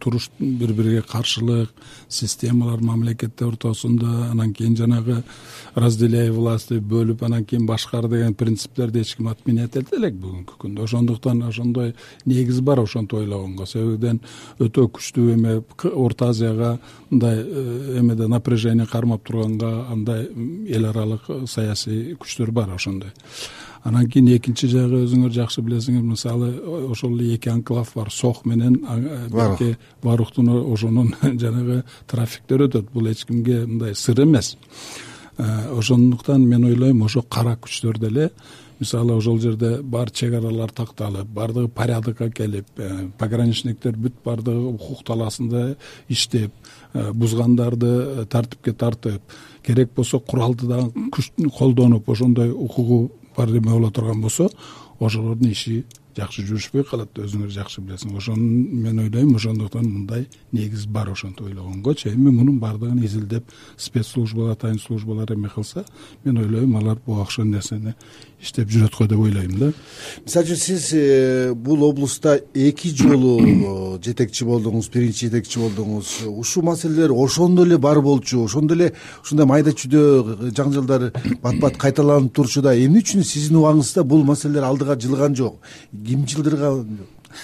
туруш 0.00 0.30
бири 0.38 0.72
бириге 0.72 1.02
каршылык 1.02 1.70
системалар 2.08 2.80
мамлекеттер 2.80 3.48
ортосунда 3.48 4.30
анан 4.30 4.52
кийин 4.52 4.76
жанагы 4.76 5.22
разделяй 5.74 6.30
власти 6.30 6.74
бөлүп 6.74 7.24
анан 7.24 7.44
кийин 7.44 7.66
башкар 7.66 8.08
деген 8.08 8.34
принциптерди 8.34 9.00
эч 9.00 9.16
ким 9.16 9.28
отменять 9.28 9.76
эте 9.76 9.96
элек 9.96 10.14
бүгүнкү 10.14 10.58
күндө. 10.58 10.84
Ошондуктан 10.84 11.42
ошондой 11.42 11.94
негиз 12.24 12.60
бар 12.60 12.80
ошентип 12.80 13.18
ойлогонго. 13.18 13.66
Себебиден 13.66 14.20
өтө 14.58 14.88
күчтүү 14.88 15.32
эме 15.34 15.62
орто 15.92 16.28
азияга 16.28 16.78
мындай 17.10 17.38
э, 17.38 17.98
эмеде 18.00 18.28
напряжение 18.28 18.86
кармап 18.86 19.24
турганга 19.24 19.86
андай 19.90 20.28
эл 20.68 20.86
аралык 20.86 21.28
саясий 21.46 22.14
күчтөр 22.20 22.50
бар 22.50 22.70
ошондой. 22.74 23.12
Анан 23.84 24.08
кийин 24.08 24.30
экинчи 24.32 24.66
жагы 24.70 25.02
өзүңөр 25.04 25.32
жакшы 25.34 25.62
билесиңер 25.62 26.02
мисалы 26.02 26.54
ошол 26.90 27.18
эле 27.18 27.34
эки 27.36 27.50
анклав 27.52 27.90
бар 27.94 28.10
сох 28.10 28.44
менен 28.44 28.78
берке 29.28 29.76
варухтун 30.02 30.48
ошонун 30.72 31.14
жанагы 31.22 31.82
трафиктери 32.06 32.68
өтөт. 32.68 32.88
Бул 32.94 33.10
эч 33.10 33.26
кимге 33.26 33.66
мындай 33.66 33.94
сыр 33.94 34.22
эмес. 34.24 34.56
Ошондуктан 35.36 36.48
мен 36.48 36.64
ойлойм 36.64 37.02
ошо 37.04 37.22
кара 37.22 37.58
күчтөр 37.60 37.98
деле 37.98 38.30
мисалы 38.84 39.16
ошол 39.16 39.40
жерде 39.40 39.78
бар 39.82 40.10
чек 40.10 40.34
аралар 40.36 40.70
такталып 40.70 41.28
баардыгы 41.32 41.68
порядокко 41.72 42.28
келип 42.30 42.68
пограничниктер 43.18 43.96
бүт 43.96 44.20
баардыгы 44.24 44.74
укук 44.74 45.02
талаасында 45.08 45.64
иштеп 46.08 46.52
бузгандарды 46.92 48.26
тартипке 48.30 48.72
тартып 48.72 49.36
керек 49.64 49.94
болсо 49.96 50.20
куралды 50.20 50.68
дагы 50.68 51.08
күч 51.16 51.32
колдонуп 51.58 52.08
ошондой 52.10 52.52
укугу 52.52 53.10
бар 53.36 53.48
эме 53.48 53.70
боло 53.70 53.90
турган 53.90 54.20
болсо 54.20 54.50
ошолордун 55.00 55.50
иши 55.50 55.84
жакшы 56.14 56.44
жүрүшпөй 56.46 56.84
калат 56.86 57.18
өзүңөр 57.18 57.50
жакшы 57.50 57.82
билесиң. 57.82 58.14
Ошону 58.16 58.44
мен 58.84 59.00
ойлойм 59.02 59.34
ошондуктан 59.34 59.86
мындай 59.88 60.28
негиз 60.52 60.86
бар 60.86 61.10
ошентип 61.10 61.46
ойлогонгочу. 61.48 62.10
Эми 62.12 62.30
мунун 62.30 62.60
баардыгын 62.62 63.02
изилдеп 63.04 63.50
спец 63.76 64.06
службалар 64.12 64.56
тайын 64.56 64.78
службалар 64.78 65.32
эме 65.34 65.48
кылса 65.48 65.84
мен 66.24 66.38
ойлойм 66.38 66.76
алар 66.76 66.98
буга 67.06 67.22
окшогон 67.22 67.50
нерсени 67.50 67.94
иштеп 68.44 68.70
жүрөт 68.70 68.96
го 68.98 69.06
деп 69.08 69.20
ойлойм 69.24 69.56
да. 69.58 69.70
Мисалы 70.24 70.46
үчүн 70.46 70.60
сиз 70.60 70.90
э, 70.92 71.54
бул 71.54 71.82
облуста 71.86 72.36
эки 72.54 72.92
жолу 72.94 73.38
э, 73.40 73.98
жетекчи 74.04 74.44
болдуңуз 74.44 74.90
биринчи 74.92 75.28
жетекчи 75.28 75.62
болдуңуз. 75.62 76.12
Ушул 76.28 76.66
маселелер 76.68 77.14
ошондо 77.16 77.64
эле 77.64 77.78
бар 77.78 78.02
болчу 78.04 78.44
ошондо 78.44 78.76
эле 78.76 78.92
ушундай 79.22 79.48
майда 79.48 79.72
чүйдө 79.72 80.52
жаңжалдар 80.56 81.10
бат 81.42 81.60
бат 81.62 81.80
кайталанып 81.80 82.34
турчу 82.36 82.62
да. 82.62 82.76
Эмне 82.76 83.00
үчүн 83.04 83.24
сиздин 83.24 83.62
убагыңызда 83.62 84.04
бул 84.04 84.24
маселелер 84.28 84.68
алдыга 84.68 84.98
жылган 85.00 85.36
жок 85.36 85.58
ким 86.06 86.26
жылдырган 86.28 86.84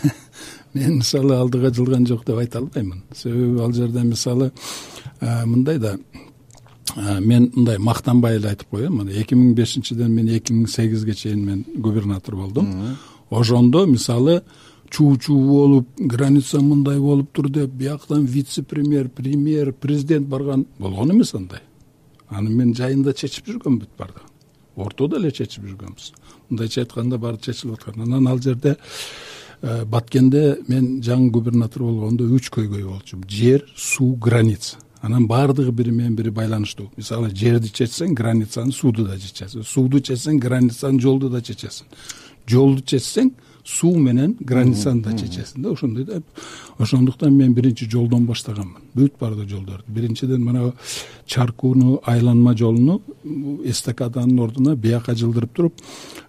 мен 0.75 0.99
мисалы 1.00 1.37
алдыга 1.37 1.73
жылган 1.75 2.07
жок 2.07 2.26
деп 2.26 2.38
айта 2.38 2.61
албаймын 2.61 3.02
себеби 3.14 3.61
ал 3.61 3.73
жерде 3.73 4.04
мисалы 4.04 4.52
мындай 5.21 5.78
да 5.78 5.97
мен 6.97 7.50
мындай 7.54 7.78
мактанбай 7.78 8.37
эле 8.37 8.49
айтып 8.49 8.70
коеюн 8.70 8.97
мына 9.00 9.12
эки 9.12 9.35
миң 9.35 9.54
бешинчиден 9.54 10.12
мен 10.12 10.28
эки 10.28 10.52
миң 10.52 10.68
сегизге 10.68 11.14
чейин 11.14 11.44
мен 11.44 11.64
губернатор 11.75 12.37
болдум. 12.37 12.97
Ошондо 13.30 13.87
мисалы 13.87 14.42
чуу 14.90 15.16
чуу 15.16 15.40
болуп 15.47 15.88
граница 15.99 16.61
мындай 16.61 16.99
болуптур 16.99 17.49
деп 17.49 17.70
бияктан 17.70 18.25
вице 18.25 18.62
премьер 18.62 19.09
премьер 19.09 19.73
президент 19.73 20.26
барган 20.28 20.66
болгон 20.78 21.12
эмес 21.12 21.35
андай. 21.35 21.61
Аны 22.28 22.50
мен 22.50 22.75
жайында 22.75 23.12
чечип 23.12 23.47
жүргөм 23.47 23.82
баардыгын 23.99 24.28
ортодо 24.76 25.18
эле 25.18 25.30
чечип 25.30 25.64
жүргөнбүз. 25.64 26.12
Мындайча 26.50 26.82
айтканда 26.82 27.18
баары 27.18 27.38
чечилип 27.38 27.78
аткан. 27.78 28.02
Анан 28.02 28.26
ал 28.26 28.38
жерде 28.38 28.76
э, 29.62 29.85
баткенде 29.85 30.59
мен 30.68 31.00
жаңы 31.02 31.30
губернатор 31.30 31.82
болгондо 31.82 32.25
үч 32.25 32.50
көйгөй 32.50 32.85
болчу 32.85 33.20
жер 33.28 33.66
суу 33.76 34.14
граница 34.16 34.78
анан 35.02 35.26
баардыгы 35.26 35.73
бири 35.73 35.90
менен 35.90 36.16
бири 36.16 36.30
байланыштуу. 36.30 36.90
Мисалы 36.97 37.30
жерди 37.35 37.69
чечсең 37.69 38.14
границаны 38.14 38.73
сууду 38.73 39.07
да 39.07 39.16
чечесиң. 39.19 39.64
Сууду 39.64 40.00
чечсең 40.00 40.40
границаны 40.40 41.00
жолду 41.00 41.30
да 41.30 41.40
чечесиң. 41.40 41.87
Жолду 42.47 42.83
чечсең 42.83 43.33
суу 43.64 43.99
менен 43.99 44.37
границаны 44.40 45.02
да 45.02 45.12
чечесиң 45.12 45.62
да 45.62 45.73
ошондой 45.73 46.05
да. 46.05 46.23
Ошондуктан 46.79 47.35
мен 47.37 47.55
биринчи 47.55 47.88
жолдон 47.90 48.26
баштаганмын. 48.26 48.83
Бүт 48.95 49.19
баардык 49.21 49.49
жолдорду. 49.49 49.85
Биринчиден 49.88 50.43
мына 50.45 50.73
чаркууну 51.26 52.00
айланма 52.07 52.57
жолуну 52.57 53.00
эстакаданын 53.64 54.40
ордуна 54.40 54.76
бияка 54.76 55.14
жылдырып 55.14 55.52
туруп 55.52 55.75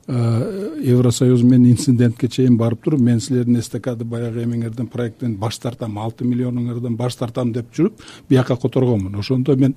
евросоюз 0.08 1.44
менен 1.44 1.72
инцидентке 1.72 2.28
чейин 2.28 2.58
барып 2.58 2.84
туруп 2.84 3.00
мен 3.00 3.20
силердин 3.20 3.60
эстакада 3.60 4.04
баягы 4.04 4.44
эмеңерден 4.44 4.88
проекттен 4.88 5.38
баш 5.38 5.58
тартам 5.58 5.98
алты 5.98 6.26
миллионуңардан 6.26 6.98
баш 6.98 7.16
тартам 7.16 7.54
деп 7.54 7.72
жүрүп 7.74 8.02
бияка 8.30 8.58
которгонмун. 8.58 9.16
Ошондо 9.16 9.56
мен 9.56 9.76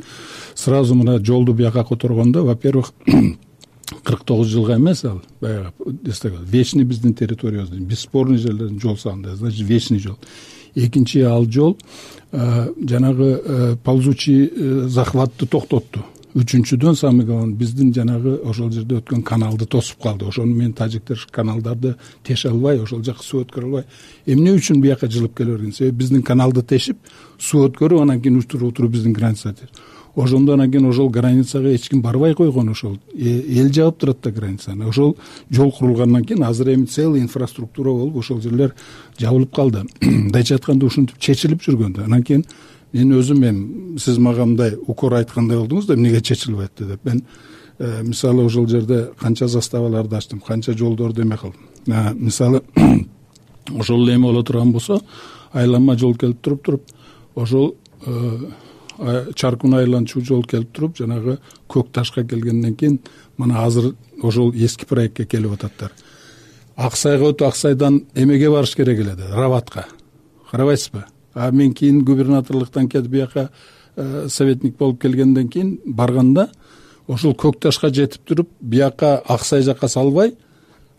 сразу 0.54 0.94
мына 0.94 1.18
жолду 1.24 1.54
бияка 1.54 1.84
которгондо 1.84 2.44
во 2.44 2.56
первых 2.56 2.92
кырк 4.04 4.24
тогуз 4.24 4.48
жылга 4.48 4.76
эмес 4.76 5.04
ал 5.04 5.22
баягы 5.40 5.72
вечный 6.46 6.84
биздин 6.84 7.14
территориябызда 7.14 7.76
бесспорный 7.76 8.38
жерлерден 8.38 8.80
жол 8.80 8.96
салынды. 8.96 9.34
Значит 9.34 9.66
вечный 9.66 9.98
жол. 9.98 10.18
Экинчи 10.74 11.18
ал 11.18 11.50
жол 11.50 11.78
жанагы 12.32 13.78
ползучий 13.84 14.50
э, 14.54 14.86
захватты 14.88 15.46
токтотту. 15.46 16.04
Үчүнчүдөн 16.34 16.96
самый 16.98 17.24
главный 17.24 17.54
биздин 17.54 17.92
жанагы 17.94 18.40
ошол 18.42 18.72
жерде 18.74 18.96
өткөн 18.98 19.22
каналды 19.22 19.66
тосуп 19.70 20.02
калды. 20.02 20.26
Ошону 20.26 20.52
менен 20.52 20.72
тажиктер 20.72 21.24
каналдарды 21.30 21.94
теше 22.24 22.48
албай 22.48 22.80
ошол 22.82 23.04
жака 23.04 23.22
суу 23.22 23.44
өткөрө 23.44 23.68
албай. 23.68 23.84
Эмне 24.26 24.50
үчүн 24.56 24.80
бияка 24.82 25.06
жылып 25.06 25.36
келе 25.38 25.52
берген 25.52 25.72
себеби 25.72 26.02
биздин 26.02 26.24
каналды 26.26 26.62
тешип 26.62 26.98
суу 27.38 27.68
өткөрүп 27.68 28.02
анан 28.02 28.20
кийин 28.20 28.42
туруп 28.42 28.90
биздин 28.90 29.12
границада 29.12 29.70
ошондо 30.16 30.52
анан 30.54 30.70
кийин 30.70 30.86
ошол 30.86 31.08
границага 31.10 31.74
эч 31.74 31.88
ким 31.88 32.02
барбай 32.02 32.34
койгон 32.34 32.68
ошол 32.68 32.98
э, 33.14 33.42
эл 33.60 33.72
жаап 33.72 33.98
турат 33.98 34.18
да 34.22 34.30
границаны. 34.30 34.86
Ошол 34.86 35.16
жол 35.50 35.72
курулгандан 35.72 36.24
кийин 36.24 36.42
азыр 36.44 36.74
эми 36.74 36.86
целый 36.86 37.20
инфраструктура 37.20 37.90
болуп 37.90 38.16
ошол 38.16 38.40
жерлер 38.40 38.74
жабылып 39.18 39.54
калды. 39.54 39.84
Мындайча 40.00 40.54
айтканда 40.54 40.86
ушинтип 40.86 41.18
чечилип 41.18 41.62
жүргөн 41.62 41.94
да. 41.94 42.04
Анан 42.04 42.22
кийин 42.22 42.44
мен 42.92 43.12
өзүм 43.18 43.44
эми 43.48 43.98
сиз 43.98 44.18
мага 44.18 44.46
мындай 44.46 44.76
укор 44.86 45.14
айткандай 45.14 45.58
болдуңуз 45.58 45.86
да 45.86 45.94
эмнеге 45.94 46.20
чечилип 46.20 46.60
атты 46.60 46.84
деп. 46.84 47.04
Мен 47.04 47.24
э, 47.78 48.02
мисалы 48.02 48.44
ошол 48.44 48.68
жерде 48.68 49.10
канча 49.18 49.48
заставаларды 49.48 50.16
ачтым 50.16 50.40
канча 50.40 50.76
жолдорду 50.78 51.22
эме 51.22 51.36
кылдым. 51.36 51.60
Мисалы 52.14 52.62
ошол 53.74 54.04
эле 54.04 54.14
эме 54.14 54.28
боло 54.28 54.44
турган 54.44 54.72
болсо 54.72 55.00
айланма 55.52 55.98
жол 55.98 56.14
келип 56.14 56.40
туруп 56.40 56.62
туруп 56.62 56.82
ошол 57.34 57.74
э, 58.98 59.32
чаркуна 59.34 59.78
айланчу 59.78 60.20
жол 60.20 60.44
келип 60.44 60.72
туруп 60.72 60.96
жанагы 60.98 61.38
көк 61.68 61.90
ташка 61.92 62.24
келгенден 62.24 62.74
кийин 62.74 63.00
мына 63.36 63.64
азыр 63.64 63.94
ошол 64.22 64.52
эски 64.52 64.84
проектке 64.84 65.24
келип 65.24 65.52
ататтар. 65.52 65.92
Ак 66.76 66.96
сайга 66.96 67.30
өтүп 67.30 67.48
ак 67.48 67.56
сайдан 67.56 68.04
эмеге 68.14 68.50
барыш 68.50 68.74
керек 68.74 68.98
эле 69.00 69.14
да 69.14 69.34
рабатка 69.34 69.86
карабайсызбы? 70.50 71.04
А 71.34 71.50
мен 71.50 71.74
кийин 71.74 72.04
губернаторлуктан 72.04 72.88
кетип 72.88 73.10
бияка 73.10 73.50
э, 73.96 74.26
советник 74.28 74.76
болуп 74.76 75.00
келгенден 75.02 75.48
кийин 75.48 75.78
барганда 75.84 76.48
ошол 77.06 77.34
көк 77.34 77.60
ташка 77.60 77.90
жетип 77.90 78.24
туруп 78.24 78.48
бияка 78.60 79.16
ак 79.26 79.44
сай 79.44 79.62
жака 79.62 79.88
салбай 79.88 80.34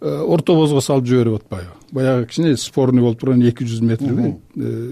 э, 0.02 0.22
орто 0.22 0.56
бозго 0.56 0.82
салып 0.82 1.06
жиберип 1.06 1.42
атпайбы. 1.42 1.72
Баягы 1.92 2.28
кичине 2.28 2.58
спорный 2.58 3.02
болуп 3.02 3.20
турган 3.20 3.42
эки 3.42 3.64
жүз 3.64 3.82
метрби 3.82 4.36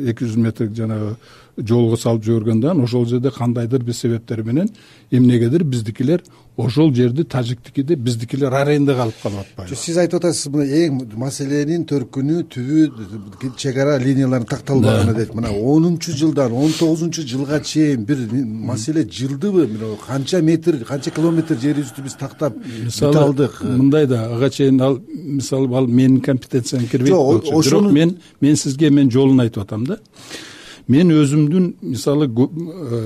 эки 0.10 0.24
жүз 0.24 0.38
метр 0.38 0.70
жанагы 0.72 1.16
жолго 1.58 1.98
салып 1.98 2.24
жиберген 2.24 2.62
да 2.62 2.72
анан 2.72 2.84
ошол 2.84 3.06
жерде 3.06 3.32
кандайдыр 3.32 3.84
бир 3.84 3.94
себептер 3.94 4.44
менен 4.44 4.70
эмнегедир 5.12 5.64
биздикилер 5.64 6.24
ошол 6.58 6.94
жерди 6.94 7.24
тажиктики 7.24 7.84
деп 7.84 8.00
биздикилер 8.00 8.54
аренда 8.54 8.96
калып 8.96 9.16
калып 9.24 9.40
атпайбы? 9.40 9.76
Сиз 9.76 9.98
айтып 9.98 10.20
атасыз 10.22 10.52
мына 10.54 10.66
эң 10.66 11.00
маселенин 11.18 11.86
төркүнү 11.90 12.44
түбү 12.54 13.54
чек 13.58 13.78
ара 13.78 13.98
линияларынын 14.02 14.50
такталбаганы 14.50 15.16
дейт. 15.18 15.34
Мына 15.34 15.50
онунчу 15.50 16.14
жылдан 16.14 16.54
он 16.54 16.72
тогузунчу 16.78 17.26
жылга 17.28 17.60
чейин 17.60 18.06
бир 18.06 18.18
маселе 18.44 19.04
жылдыбы? 19.04 19.68
Канча 20.06 20.42
метр 20.42 20.84
канча 20.86 21.12
километр 21.12 21.58
жерибизди 21.58 22.02
биз 22.02 22.14
тактап 22.14 22.58
бүтө 22.58 23.18
алдык? 23.18 23.62
мындай 23.64 24.08
да 24.08 24.26
ага 24.36 24.50
чейин 24.50 24.82
ал 24.82 25.00
мисалы 25.08 25.76
ал 25.76 25.88
менин 25.88 26.22
компетенцияма 26.22 26.88
кирбейт 26.88 27.14
болчу 27.14 27.62
бирок 27.62 27.92
мен 27.92 28.18
мен 28.42 28.56
сизге 28.56 28.90
мен 28.90 29.12
жолун 29.12 29.40
айтып 29.40 29.64
атам 29.64 29.86
да 29.86 29.98
мен 30.88 31.12
өзүмдүн 31.16 31.68
мисалы 31.82 32.28
э, 32.28 33.02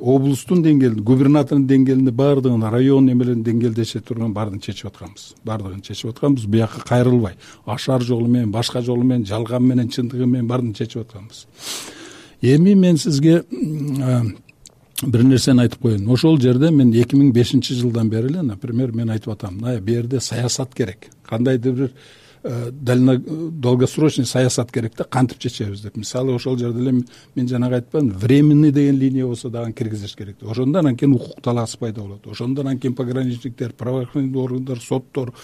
облустун 0.00 0.62
деңгээлинде 0.64 1.02
губернатордун 1.02 1.66
деңгээлинде 1.70 2.12
баардыгын 2.12 2.64
район 2.72 3.08
эмелердин 3.10 3.44
деңгээлде 3.44 3.84
чече 3.84 4.00
турган 4.04 4.34
баардыгын 4.36 4.60
чечип 4.60 4.90
атканбыз. 4.90 5.34
Баардыгын 5.44 5.80
чечип 5.82 6.10
атканбыз. 6.10 6.44
Бияка 6.44 6.82
кайрылбай. 6.84 7.38
Ашар 7.64 8.02
жолу 8.02 8.26
менен 8.26 8.50
башка 8.52 8.82
жолу 8.82 9.02
менен 9.02 9.26
жалган 9.26 9.64
менен 9.64 9.88
чындыгы 9.88 10.26
менен 10.26 10.46
баарын 10.46 10.74
чечип 10.74 11.06
атканбыз. 11.06 11.46
Эми 12.42 12.74
мен 12.74 12.98
сизге 12.98 13.44
э, 13.50 14.22
бир 15.02 15.22
нерсени 15.24 15.64
айтып 15.64 15.80
коеюн. 15.82 16.08
Ошол 16.12 16.38
жерде 16.40 16.70
мен 16.70 16.92
эки 16.92 17.16
миң 17.16 17.32
бешинчи 17.32 17.74
жылдан 17.74 18.10
бери 18.10 18.28
эле 18.28 18.42
например 18.42 18.92
мен 18.92 19.10
айтып 19.10 19.32
атам 19.32 19.56
мына 19.60 19.80
бул 19.80 19.94
жерде 19.94 20.20
саясат 20.20 20.74
керек. 20.74 21.08
Кандайдыр 21.24 21.72
бир 21.72 21.92
Э, 22.48 22.70
долгосрочный 22.70 24.24
саясат 24.24 24.70
керек 24.70 24.92
да 24.96 25.04
кантип 25.04 25.38
чечебиз 25.38 25.80
деп. 25.80 25.96
Мисалы 25.96 26.32
ошол 26.34 26.56
жерде 26.56 26.80
эле 26.80 27.02
мен 27.34 27.48
жанагы 27.48 27.76
айтпадымбы 27.76 28.14
временный 28.14 28.70
деген 28.70 28.96
линия 28.98 29.26
болсо 29.26 29.50
дагы 29.50 29.72
киргизиш 29.72 30.14
керек 30.14 30.38
деп 30.40 30.50
ошондо 30.50 30.78
анан 30.78 30.96
кийин 30.96 31.14
укук 31.14 31.40
талаасы 31.42 31.76
пайда 31.78 32.02
болот. 32.02 32.26
Ошондо 32.26 32.60
анан 32.60 32.78
кийин 32.78 32.94
пограничниктер 32.94 33.72
правоохранительный 33.72 34.44
органдар 34.44 34.80
соттор 34.80 35.34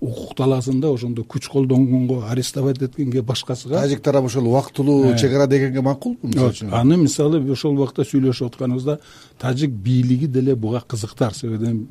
укук 0.00 0.34
талаасында 0.36 0.92
ошондо 0.92 1.22
күч 1.22 1.48
колдонгонго 1.48 2.26
арестовать 2.28 2.82
эткенге 2.82 3.22
башкасыга 3.22 3.80
тажик 3.80 4.02
тарап 4.02 4.26
ошол 4.26 4.48
убактылуу 4.48 5.12
э. 5.12 5.18
чек 5.18 5.32
ара 5.32 5.46
дегенге 5.46 5.80
макулбу 5.80 6.26
мисалы 6.26 6.50
үчүн? 6.50 6.74
аны 6.74 6.96
мисалы 6.98 7.40
ошол 7.50 7.78
убакта 7.78 8.02
сүйлөшүп 8.02 8.52
атканыбызда 8.52 9.00
тажик 9.38 9.70
бийлиги 9.70 10.26
деле 10.26 10.54
буга 10.54 10.82
кызыктар. 10.86 11.34
Себеби 11.34 11.86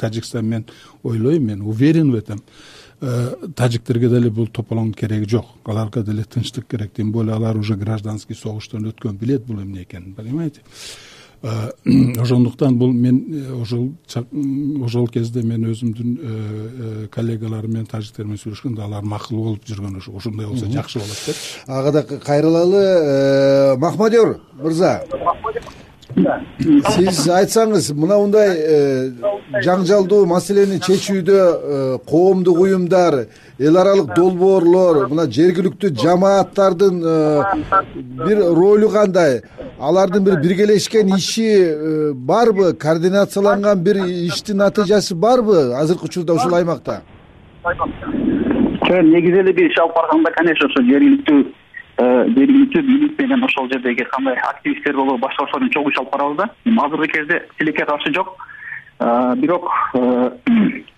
тажикстан 0.00 0.46
мен 0.46 0.66
ойлойм 1.04 1.44
мен 1.44 1.60
уверен 1.60 2.10
в 2.10 2.14
этом. 2.14 2.38
Э, 2.38 2.81
тажиктерге 3.02 4.08
деле 4.08 4.30
бул 4.30 4.46
тополоңдун 4.46 4.94
кереги 4.94 5.28
жок. 5.30 5.46
Аларга 5.64 6.02
деле 6.06 6.24
тынчтык 6.24 6.68
керек 6.70 6.92
тем 6.96 7.10
более. 7.12 7.34
Алар 7.34 7.56
уже 7.56 7.74
гражданский 7.76 8.34
согуштан 8.34 8.86
өткөн 8.86 9.18
билет 9.18 9.44
бул 9.46 9.60
эмне 9.62 9.82
экенин 9.82 10.14
понимаете? 10.14 10.60
Ошондуктан 12.22 12.78
бул 12.78 12.92
мен 12.92 13.60
ошол 13.60 13.90
ошол 14.84 15.08
кезде 15.08 15.42
мен 15.42 15.64
өзүмдүн 15.72 17.08
коллегаларым 17.10 17.72
менен 17.72 17.88
тажиктер 17.90 18.28
менен 18.28 18.38
сүйлөшкөндө 18.38 18.84
алар 18.84 19.02
макул 19.02 19.42
болуп 19.48 19.66
жүргөн 19.66 19.98
ошондой 19.98 20.46
болсо 20.46 20.70
жакшы 20.70 21.02
болот 21.02 21.24
деп 21.26 21.36
ага 21.66 21.92
да 21.98 22.02
кайрылалы 22.04 23.76
махмадиор 23.82 24.36
мырза 24.54 25.00
сиз 26.94 27.20
айтсаңыз 27.30 27.90
мынундай 27.96 28.50
э, 28.56 28.80
жаңжалдуу 29.64 30.24
маселени 30.30 30.78
чечүүдө 30.82 31.38
э, 31.38 31.98
коомдук 32.08 32.60
уюмдар 32.64 33.16
эл 33.58 33.78
аралык 33.82 34.12
долбоорлор 34.16 35.08
мына 35.12 35.26
жергиликтүү 35.38 35.92
жамааттардын 36.02 37.00
э, 37.02 37.16
бир 38.24 38.42
ролу 38.56 38.90
кандай? 38.92 39.42
Алардын 39.78 40.24
бир 40.24 40.40
биргелешкен 40.42 41.14
иши 41.16 42.12
барбы? 42.14 42.72
Координацияланган 42.74 43.82
бир 43.82 44.02
иштин 44.06 44.62
натыйжасы 44.62 45.14
барбы 45.14 45.72
азыркы 45.74 46.06
учурда 46.06 46.34
ушул 46.34 46.54
аймакта? 46.54 47.02
Негизи 48.92 49.40
эле 49.40 49.52
биз 49.52 49.78
алып 49.80 49.94
барганда 49.96 50.30
конечно 50.36 50.66
ошо 50.68 50.82
жергиликтүү 50.82 51.44
жергиликтүү 51.98 52.82
бийлик 52.82 53.18
менен 53.20 53.44
ошол 53.44 53.68
жердеги 53.72 54.04
кандай 54.04 54.34
активисттер 54.34 54.96
болобу 54.96 55.18
башка 55.18 55.44
башка 55.44 55.58
менен 55.58 55.72
чогуу 55.72 55.90
иш 55.90 55.98
алып 55.98 56.12
барабыз 56.12 56.36
да. 56.36 56.48
Азыркы 56.84 57.08
кезде 57.08 57.42
тилекке 57.58 57.84
каршы 57.84 58.12
жок. 58.14 58.36
Бирок 59.36 59.70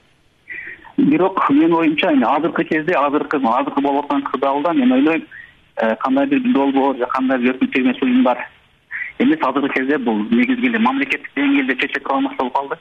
бирок 0.96 1.50
менин 1.50 1.74
оюмча 1.74 2.12
эми 2.12 2.24
азыркы 2.24 2.64
кезде 2.64 2.94
азыркы 2.94 3.36
азыркы 3.36 3.80
болуп 3.80 4.04
аткан 4.04 4.22
кырдаалда 4.22 4.72
мен 4.72 4.92
ойлойм 4.92 5.24
кандайдыр 6.00 6.38
бир 6.40 6.52
долбоор 6.52 6.96
же 6.96 7.02
эмес 7.02 8.02
уюмдар 8.02 8.38
эмес 9.18 9.38
азыркы 9.42 9.74
кезде 9.74 9.98
бул 9.98 10.24
негизги 10.30 10.66
эле 10.68 10.78
мамлекеттик 10.78 11.30
деңгээлде 11.34 11.76
чече 11.76 12.00
турган 12.00 12.24
маселе 12.24 12.38
болуп 12.38 12.54
калды 12.54 12.76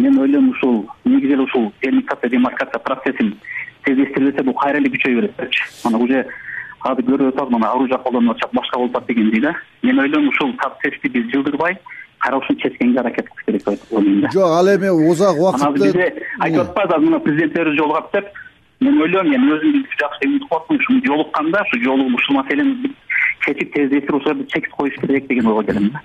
мен 0.00 0.18
ойлойм 0.18 0.50
ушул 0.50 0.90
негизи 1.04 1.34
эле 1.34 1.42
ушул 1.42 1.72
делимитация 1.82 2.30
демаркация 2.30 2.78
процессин 2.80 3.38
тездештирбесе 3.84 4.42
бул 4.42 4.54
кайра 4.54 4.78
эле 4.78 4.88
күчөй 4.88 5.14
берет 5.14 5.36
депчи 5.36 5.62
анан 5.84 6.02
уже 6.02 6.26
азыр 6.90 7.04
көрүп 7.04 7.34
атабыз 7.34 7.52
мына 7.52 7.70
оружие 7.72 7.98
колдонуп 7.98 8.36
атышат 8.36 8.54
башка 8.54 8.78
болуп 8.78 8.96
атат 8.96 9.08
дегендей 9.08 9.40
да. 9.40 9.54
Мен 9.82 9.98
ойлойм 9.98 10.28
ушул 10.28 10.52
процессти 10.54 11.08
биз 11.08 11.30
жылдырбай 11.32 11.78
кайра 12.18 12.38
ушуну 12.38 12.58
чечкенге 12.60 13.00
аракет 13.00 13.28
кылыш 13.28 13.44
керек 13.46 13.64
деп 13.64 13.92
ойлойм 13.92 14.20
да. 14.20 14.30
Жок 14.30 14.44
ал 14.44 14.68
эми 14.74 14.88
узак 14.88 15.36
убакытты 15.36 15.64
анан 15.64 15.74
бизде 15.74 16.24
айтып 16.40 16.60
атпайбызбы 16.60 16.96
азыр 16.96 17.06
мына 17.06 17.20
президенттерибиз 17.20 17.78
жолугат 17.78 18.10
деп. 18.12 18.26
Мен 18.80 19.00
ойлойм 19.02 19.30
мен 19.30 19.48
өзүм 19.52 19.84
жакшы 19.98 20.28
үмүт 20.28 20.48
кылып 20.48 20.62
атпаймынбы 20.62 20.84
ушул 20.84 21.00
жолукканда 21.06 21.62
ушу 21.66 21.82
жолугуп 21.84 22.20
ушул 22.20 22.36
маселени 22.36 22.94
чечип 23.44 23.74
тездетип 23.74 24.14
ошол 24.14 24.34
жерде 24.34 24.46
чек 24.46 24.70
коюш 24.70 24.94
керек 25.00 25.26
деген 25.26 25.46
ойго 25.46 25.64
келем 25.64 25.90
да. 25.90 26.02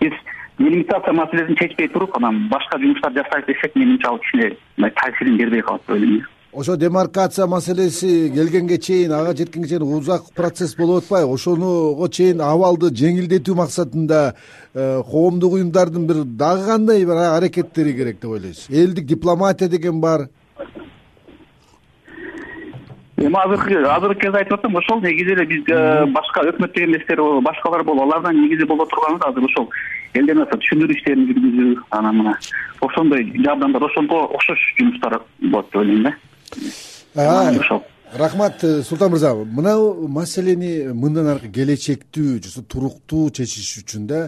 Биз 0.00 0.12
делимитация 0.58 1.12
маселесин 1.12 1.56
чечпей 1.56 1.88
туруп 1.88 2.16
анан 2.16 2.48
башка 2.48 2.78
жумуштар 2.78 3.12
жасайт 3.12 3.46
десек 3.46 3.74
менимче 3.74 4.06
ал 4.08 4.18
кичине 4.18 4.56
мындай 4.76 4.92
таасирин 4.96 5.36
бербей 5.36 5.62
калат 5.62 5.82
деп 5.86 5.96
ойлойм 5.96 6.18
да 6.20 6.24
ошо 6.56 6.76
демаркация 6.76 7.46
маселеси 7.46 8.32
келгенге 8.34 8.78
чейин 8.78 9.12
ага 9.12 9.34
жеткенге 9.36 9.68
чейин 9.68 9.82
узак 9.82 10.22
процесс 10.34 10.74
болуп 10.76 11.04
атпайбы. 11.04 11.34
Ошонуго 11.34 12.08
чейин 12.08 12.40
абалды 12.40 12.88
жеңилдетүү 12.96 13.56
максатында 13.58 14.20
э, 14.74 15.02
коомдук 15.10 15.58
уюмдардын 15.58 16.06
бир 16.08 16.24
дагы 16.24 16.64
кандай 16.66 17.04
бир 17.04 17.20
аракеттери 17.36 17.92
керек 17.92 18.20
деп 18.20 18.30
ойлойсуз? 18.30 18.70
Элдик 18.70 19.04
дипломатия 19.04 19.68
деген 19.68 20.00
бар. 20.00 20.28
Эми 23.16 23.36
азыркы 23.36 23.82
азыркы 23.84 24.20
кезде 24.20 24.38
айтып 24.38 24.58
атам 24.58 24.76
ошол 24.76 25.00
негизи 25.02 25.32
эле 25.36 25.44
биз 25.44 25.64
э, 25.68 26.06
башка 26.06 26.40
өкмөттүк 26.40 26.84
эместер 26.84 27.20
болобу 27.20 27.42
башкалар 27.50 27.84
болобу 27.84 28.08
алардан 28.08 28.40
негизи 28.40 28.64
боло 28.64 28.86
турганыбыз 28.86 29.28
азыр 29.28 29.44
ошол 29.44 29.68
маса 30.16 30.56
түшүндүрүү 30.56 30.96
иштерин 30.96 31.26
жүргүзүү 31.28 31.82
анан 31.90 32.16
мына 32.16 32.38
ошондой 32.80 33.26
жардамдар 33.44 33.84
ошого 33.84 34.22
окшош 34.36 34.62
жумуштар 34.78 35.20
болот 35.40 35.66
деп 35.72 35.76
ойлойм 35.76 36.02
да 36.04 36.14
рахмат 38.12 38.62
э, 38.64 38.82
султан 38.82 39.10
мырза. 39.10 39.34
Мына 39.34 39.76
маселени 40.08 40.92
мындан 40.92 41.28
аркы 41.34 41.48
келечектүү 41.52 42.40
туруктуу 42.68 43.30
чечиш 43.30 43.82
үчүн 43.82 44.06
да 44.06 44.20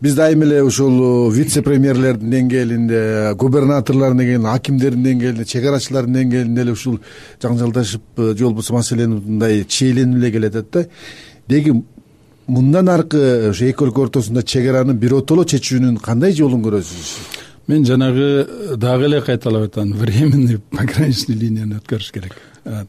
биз 0.00 0.14
дайыма 0.14 0.44
эле 0.44 0.62
ушул 0.62 1.28
э, 1.28 1.34
вице 1.34 1.62
премьерлердин 1.62 2.30
деңгээлинде 2.30 3.34
губернаторлордун 3.34 4.22
деңгээлинде 4.22 4.52
акимдердин 4.52 5.04
деңгээлинде 5.08 5.44
чек 5.44 5.66
арачылардын 5.66 6.20
деңгээлинде 6.20 6.62
эле 6.62 6.72
ушул 6.72 7.00
жаңжалдашып 7.42 8.02
э, 8.18 8.34
же 8.36 8.44
болбосо 8.44 8.74
маселени 8.74 9.20
мындай 9.20 9.64
чийленип 9.64 10.22
эле 10.22 10.32
келатат 10.32 10.70
да. 10.70 10.86
Деги 11.48 11.74
мындан 12.46 12.88
аркы 12.88 13.50
ошо 13.50 13.64
эки 13.64 13.84
өлкө 13.84 14.08
ортосунда 14.08 14.42
чек 14.42 14.68
араны 14.68 14.94
биротоло 14.94 15.44
чечүүнүн 15.44 15.98
кандай 16.02 16.32
жолун 16.36 16.62
көрөсүз 16.62 17.41
мен 17.66 17.84
жанагы 17.84 18.76
дагы 18.76 19.04
эле 19.04 19.20
кайталап 19.20 19.68
айтам 19.68 19.92
временный 19.92 20.58
пограничный 20.70 21.36
линияны 21.36 21.78
өткөрүш 21.80 22.12
керек. 22.12 22.36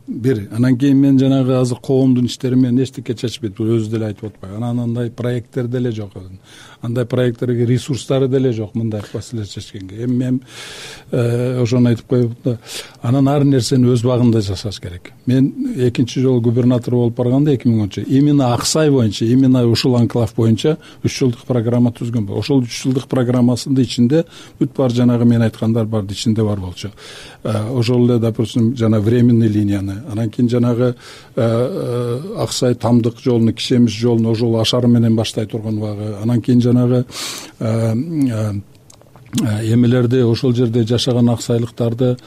Бир 0.07 0.47
анан 0.51 0.77
кийин 0.77 0.97
мен 0.97 1.19
жанагы 1.19 1.55
азыр 1.57 1.79
коомдун 1.81 2.25
иштери 2.25 2.55
менен 2.55 2.83
эчтеке 2.83 3.15
чечпейт 3.15 3.55
бул 3.57 3.71
өзү 3.77 3.89
деле 3.89 4.11
айтып 4.11 4.29
атпайбы 4.29 4.57
анан 4.57 4.79
андай 4.79 5.09
проекттер 5.09 5.67
деле 5.67 5.91
жок 5.91 6.13
андай 6.83 7.05
проекттерге 7.05 7.65
ресурстары 7.65 8.27
деле 8.27 8.51
жок 8.53 8.75
мындай 8.75 9.01
маселе 9.13 9.45
чечкенге 9.45 10.03
эми 10.03 10.15
мен 10.15 10.41
э, 11.11 11.61
ошону 11.61 11.89
айтып 11.89 12.07
коеюн 12.07 12.35
да 12.43 12.57
анан 13.01 13.27
ар 13.27 13.45
нерсени 13.47 13.87
өз 13.87 14.03
убагында 14.03 14.41
жасаш 14.41 14.79
керек. 14.83 15.13
Мен 15.25 15.53
экинчи 15.75 16.19
жолу 16.19 16.41
губернатор 16.41 16.95
болуп 16.95 17.15
барганда 17.15 17.53
эки 17.55 17.67
миң 17.67 17.83
онунчу 17.83 18.01
именно 18.01 18.53
ак 18.53 18.65
сай 18.65 18.91
боюнча 18.91 19.25
именно 19.25 19.65
ушул 19.65 19.95
анклав 19.95 20.33
боюнча 20.35 20.77
үч 21.03 21.17
жылдык 21.19 21.45
программа 21.47 21.93
түзгөнбү 21.95 22.35
ошол 22.37 22.63
үч 22.63 22.81
жылдык 22.83 23.07
программасынын 23.07 23.81
ичинде 23.81 24.25
бүт 24.59 24.75
баары 24.75 24.93
жанагы 24.93 25.25
мен 25.25 25.41
айткандар 25.41 25.87
ичинде 26.11 26.43
бар 26.43 26.59
болчу. 26.59 26.91
Э, 27.43 27.69
ошол 27.71 28.09
эле 28.09 28.19
допустим 28.19 28.75
жана 28.75 28.99
временный 28.99 29.47
линияны 29.47 30.03
анан 30.11 30.29
кийин 30.29 30.49
жанагы 30.49 30.95
э, 31.35 32.21
ак 32.37 32.51
сай 32.51 32.75
тамдык 32.75 33.19
жолуну 33.23 33.53
кишемиш 33.53 33.91
жолун 33.91 34.25
ошол 34.27 34.59
ашар 34.59 34.87
менен 34.87 35.15
баштай 35.15 35.45
турган 35.45 35.77
убагы 35.77 36.15
анан 36.21 36.41
кийин 36.41 36.61
жанагы 36.73 37.05
э, 37.59 37.93
э, 37.93 38.53
э, 39.41 39.73
эмелерди 39.73 40.21
ошол 40.21 40.53
жерде 40.53 40.83
жашаган 40.83 41.29
аксайлыктарды 41.29 42.17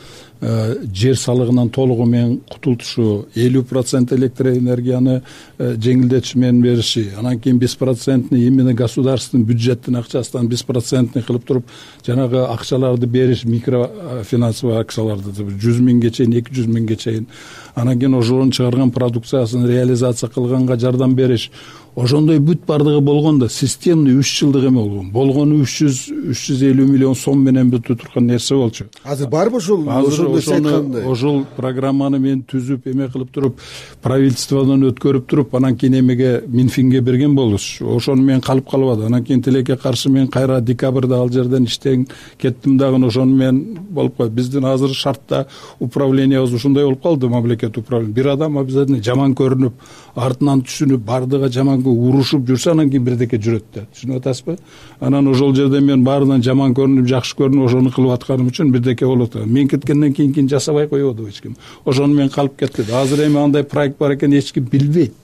жер 0.40 1.16
салыгынан 1.16 1.70
толугу 1.70 2.04
менен 2.04 2.40
кутултушу 2.50 3.28
элүү 3.34 3.62
процент 3.64 4.10
электроэнергияны 4.12 5.22
жеңилдетиш 5.58 6.34
менен 6.36 6.60
бериши 6.60 7.06
анан 7.16 7.38
кийин 7.40 7.58
беспроцентный 7.58 8.42
именно 8.44 8.74
государственный 8.74 9.44
бюджеттин 9.44 9.96
акчасынан 9.96 10.48
беспроцентный 10.48 11.22
кылып 11.22 11.46
туруп 11.46 11.70
жанагы 12.06 12.44
акчаларды 12.50 13.06
бериш 13.06 13.44
микрофинансовый 13.44 14.76
акцияларды 14.78 15.32
жүз 15.32 15.80
миңге 15.80 16.10
чейин 16.10 16.36
эки 16.36 16.52
жүз 16.52 16.68
миңге 16.68 16.96
чейин. 16.96 17.26
Анан 17.74 17.98
кийин 17.98 18.18
ошонун 18.18 18.52
чыгарган 18.52 18.90
продукциясын 18.90 19.66
реализация 19.66 20.28
кылганга 20.28 20.76
жардам 20.76 21.14
бериш 21.14 21.50
ошондой 21.96 22.38
бүт 22.44 22.66
баардыгы 22.68 23.00
болгондо 23.00 23.48
системный 23.48 24.18
үч 24.20 24.28
жылдык 24.38 24.66
эме 24.68 24.82
болгон 24.82 25.10
болгону 25.10 25.62
үч 25.64 25.78
жүз 25.80 26.00
үч 26.32 26.40
жүз 26.50 26.62
элүү 26.68 26.86
миллион 26.90 27.14
сом 27.16 27.40
менен 27.40 27.70
бүтө 27.72 27.96
турган 27.96 28.26
нерсе 28.28 28.54
болчу. 28.54 28.84
Азыр 29.02 29.30
барбы 29.32 29.56
ушул 29.56 29.88
азыр 29.88 30.28
ошону 30.28 31.00
ошол 31.10 31.44
программаны 31.56 32.18
мен 32.20 32.42
түзүп 32.44 32.90
эме 32.92 33.08
кылып 33.08 33.32
туруп 33.32 33.62
правительстводон 34.02 34.84
өткөрүп 34.90 35.26
туруп 35.26 35.54
анан 35.56 35.76
кийин 35.76 36.00
эмеге 36.00 36.42
минфинге 36.46 37.00
берген 37.00 37.34
болобуз 37.34 37.78
ошону 37.80 38.22
менен 38.22 38.44
калып 38.44 38.68
калбады 38.70 39.06
анан 39.06 39.24
кийин 39.24 39.42
тилекке 39.42 39.76
каршы 39.76 40.10
мен 40.10 40.28
кайра 40.28 40.60
декабрда 40.60 41.16
ал 41.22 41.32
жерден 41.32 41.64
иштен 41.64 42.06
кеттим 42.38 42.76
дагы 42.76 43.06
ошону 43.06 43.34
менен 43.34 43.78
болуп 43.88 44.18
калды 44.18 44.34
биздин 44.34 44.66
азыр 44.66 44.92
шартта 44.94 45.46
управлениябыз 45.80 46.52
ушундай 46.52 46.84
болуп 46.84 47.02
калды 47.02 47.28
мамлекеттик 47.28 47.84
управление 47.84 48.14
бир 48.14 48.28
адам 48.34 48.58
обязательно 48.58 49.02
жаман 49.02 49.32
көрүнүп 49.32 49.72
артынан 50.14 50.60
түшүнүп 50.60 51.00
баардыгы 51.04 51.48
жаман 51.52 51.85
урушуп 51.90 52.46
жүрсө 52.48 52.72
анан 52.72 52.90
кийин 52.90 53.04
бирдеке 53.04 53.38
жүрөт 53.38 53.64
да. 53.74 53.84
Түшүнүп 53.94 54.20
атасызбы? 54.20 54.56
Анан 55.00 55.28
ошол 55.28 55.54
жерде 55.54 55.80
мен 55.80 56.04
баарынан 56.04 56.42
жаман 56.42 56.74
көрүнүп 56.74 57.06
жакшы 57.10 57.36
көрүнүп 57.36 57.68
ошону 57.68 57.92
кылып 57.94 58.16
атканым 58.16 58.48
үчүн 58.52 58.72
бирдеке 58.72 59.06
болуп 59.06 59.36
атат 59.36 59.46
мен 59.46 59.68
кеткенден 59.68 60.12
кийин 60.12 60.48
жасабай 60.48 60.88
коебуду 60.88 61.28
эч 61.28 61.40
ким. 61.40 61.56
Ошону 61.84 62.14
менен 62.14 62.30
калып 62.30 62.58
кетти 62.58 62.82
да 62.82 63.02
азыр 63.02 63.26
эми 63.26 63.38
андай 63.38 63.64
проект 63.64 63.98
бар 63.98 64.14
экенин 64.16 64.38
эч 64.38 64.52
ким 64.52 64.64
билбейт. 64.64 65.14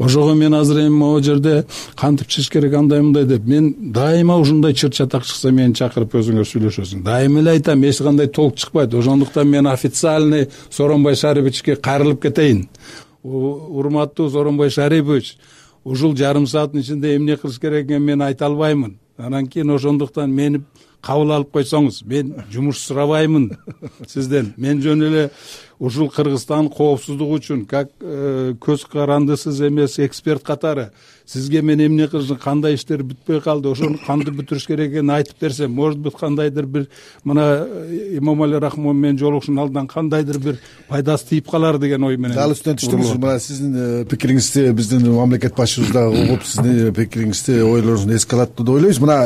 Ошого 0.00 0.32
мен 0.32 0.54
азыр 0.54 0.78
эми 0.78 0.96
могу 0.96 1.20
жерде 1.20 1.66
кантип 1.94 2.28
чыгыш 2.28 2.48
керек 2.48 2.72
андай 2.74 3.02
мындай 3.02 3.26
деп. 3.26 3.44
Мен 3.44 3.92
дайыма 3.92 4.38
ушундай 4.40 4.72
чыр 4.72 4.90
чатак 4.90 5.26
чыкса 5.28 5.50
мени 5.52 5.74
чакырып 5.74 6.14
өзүңөр 6.16 6.46
сүйлөшөсүң. 6.48 7.02
Дайыма 7.04 7.42
эле 7.42 7.50
айтам 7.50 7.84
эч 7.84 8.00
кандай 8.00 8.26
толк 8.26 8.56
чыкпайт. 8.56 8.94
Ошондуктан 8.94 9.48
мен 9.48 9.66
официальный 9.66 10.48
сооронбай 10.70 11.16
шариповичке 11.16 11.76
кайрылып 11.76 12.22
кетейин. 12.22 12.68
Урматтуу 13.22 14.30
сооронбай 14.30 14.70
шарипович 14.70 15.36
ушул 15.90 16.14
жарым 16.16 16.46
сааттын 16.46 16.80
ичинде 16.84 17.16
эмне 17.16 17.36
кылыш 17.36 17.58
керек 17.58 17.86
экенин 17.86 18.02
мен 18.02 18.22
айта 18.22 18.46
албаймын. 18.46 18.98
Анан 19.16 19.46
кийин 19.46 19.70
ошондуктан 19.70 20.30
мени 20.30 20.62
кабыл 21.04 21.32
алып 21.36 21.52
койсоңуз 21.54 22.02
мен 22.06 22.34
жумуш 22.52 22.84
сурабаймын 22.84 23.50
сизден. 24.06 24.54
Мен 24.56 24.82
жөн 24.84 25.06
эле 25.08 25.30
ушул 25.80 26.10
кыргызстандын 26.12 26.68
коопсуздугу 26.76 27.38
үчүн 27.40 27.64
как 27.68 27.88
э, 28.00 28.52
көз 28.60 28.84
карандысыз 28.92 29.62
эмес 29.64 29.96
эксперт 30.04 30.44
катары 30.44 30.90
сизге 31.24 31.62
мен 31.62 31.80
эмне 31.80 32.06
кылышым 32.08 32.36
кандай 32.36 32.76
иштер 32.76 33.00
бүтпөй 33.00 33.40
калды 33.40 33.72
ошону 33.72 33.96
кантип 34.04 34.36
бүтүрүш 34.42 34.66
керек 34.68 34.92
экенин 34.92 35.14
айтып 35.16 35.40
берсем 35.40 35.72
может 35.72 35.98
быть 35.98 36.16
кандайдыр 36.20 36.66
бир 36.66 36.86
мына 37.24 37.66
имомали 38.18 38.60
рахмон 38.60 39.00
менен 39.00 39.18
жолугушуунун 39.18 39.64
алдынан 39.64 39.88
кандайдыр 39.88 40.38
бир 40.38 40.60
пайдасы 40.88 41.30
тийип 41.30 41.50
калар 41.50 41.78
деген 41.78 42.04
ой 42.04 42.18
менен 42.18 42.36
дал 42.36 42.52
үстүнөн 42.52 42.76
түштүңүз 42.82 43.16
мына 43.16 43.38
сиздин 43.40 43.76
э, 43.76 44.04
пикириңизди 44.04 44.68
биздин 44.76 45.08
мамлекет 45.14 45.56
башчыбыз 45.56 45.94
дагы 45.96 46.26
угуп 46.26 46.44
сиздин 46.44 46.92
пикириңизди 46.92 47.62
ойлоруңузду 47.62 48.20
эске 48.20 48.36
алат 48.36 48.52
деп 48.58 48.68
ойлойбуз. 48.68 49.00
Мына 49.00 49.16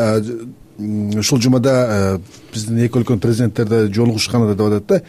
ушул 0.78 1.40
жумада 1.40 2.20
биздин 2.52 2.78
эки 2.84 2.98
өлкөнүн 2.98 3.20
президенттери 3.22 3.68
да 3.68 3.80
жолугушкан 3.92 4.46
деп 4.50 4.60
атат 4.60 4.86
да. 4.88 5.00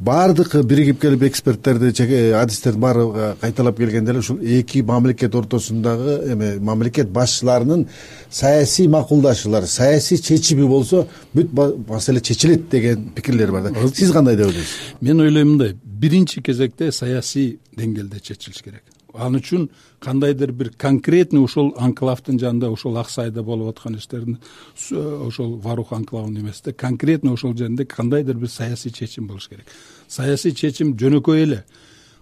Баардык 0.00 0.54
биригип 0.64 1.00
келип 1.00 1.22
эксперттерди 1.28 1.92
адистердин 2.36 2.80
баары 2.80 3.34
кайталап 3.40 3.76
келгенде 3.76 4.12
эле 4.12 4.20
ушул 4.20 4.38
эки 4.40 4.82
мамлекет 4.82 5.34
ортосундагы 5.34 6.32
эме 6.32 6.54
мамлекет 6.60 7.10
башчыларынын 7.10 7.86
саясий 8.30 8.88
макулдашуулары 8.88 9.66
саясий 9.66 10.18
чечими 10.18 10.66
болсо 10.66 11.06
бүт 11.34 11.52
маселе 11.88 12.20
чечилет 12.20 12.68
деген 12.68 13.10
пикирлер 13.14 13.52
бар 13.52 13.70
да. 13.70 13.88
Сиз 13.94 14.12
кандай 14.12 14.36
деп 14.36 14.46
ойлойсуз? 14.46 14.76
Мен 15.00 15.20
ойлойм 15.20 15.48
мындай. 15.48 15.76
Биринчи 15.84 16.42
кезекте 16.42 16.92
саясий 16.92 17.58
деңгээлде 17.76 18.20
чечилиш 18.20 18.62
керек 18.62 18.82
ал 19.14 19.36
үчүн 19.36 19.68
кандайдыр 20.00 20.52
бир 20.52 20.70
конкретный 20.78 21.42
ушул 21.42 21.72
анклавдын 21.78 22.38
жанында 22.38 22.70
ушул 22.70 22.96
ак 22.98 23.10
сайда 23.10 23.42
болуп 23.42 23.74
аткан 23.74 23.96
иштердин 23.98 24.38
ошол 25.26 25.56
варух 25.58 25.92
анклавынын 25.92 26.42
эмесинде 26.42 26.72
конкретный 26.72 27.32
ошол 27.32 27.56
жеринде 27.56 27.84
кандайдыр 27.84 28.36
бир 28.36 28.48
саясий 28.48 28.90
чечим 28.90 29.26
болуш 29.26 29.48
керек. 29.48 29.66
Саясий 30.08 30.52
чечим 30.52 30.96
жөнөкөй 30.96 31.42
эле 31.42 31.64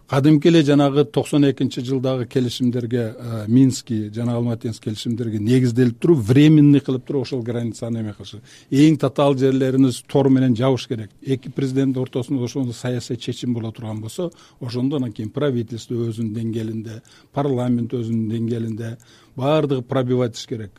кадимки 0.09 0.49
эле 0.49 0.63
жанагы 0.65 1.05
токсон 1.05 1.45
экинчи 1.51 1.83
жылдагы 1.85 2.25
келишимдерге 2.27 3.15
минский 3.47 4.09
жана 4.11 4.37
алматинский 4.37 4.91
келишимдерге 4.91 5.39
негизделип 5.39 5.99
туруп 6.01 6.19
временный 6.19 6.81
кылып 6.81 7.05
туруп 7.07 7.27
ошол 7.27 7.43
границаны 7.43 8.01
эме 8.01 8.15
кылыш 8.17 8.41
эң 8.71 8.97
татаал 8.99 9.37
жерлерин 9.37 9.91
тор 10.07 10.31
менен 10.31 10.57
жабыш 10.57 10.89
керек. 10.89 11.11
Эки 11.21 11.49
президенттин 11.49 12.03
ортосунда 12.03 12.45
ошондой 12.45 12.75
саясий 12.75 13.17
чечим 13.17 13.53
боло 13.53 13.71
турган 13.73 14.01
болсо 14.01 14.31
ошондо 14.61 14.97
анан 14.97 15.13
кийин 15.13 15.31
правительство 15.31 15.95
өзүнүн 15.95 16.33
деңгээлинде 16.33 17.03
парламент 17.33 17.93
өзүнүн 17.93 18.31
деңгээлинде 18.33 18.97
баардыгы 19.39 19.83
пробивать 19.83 20.35
этиш 20.35 20.47
керек. 20.47 20.73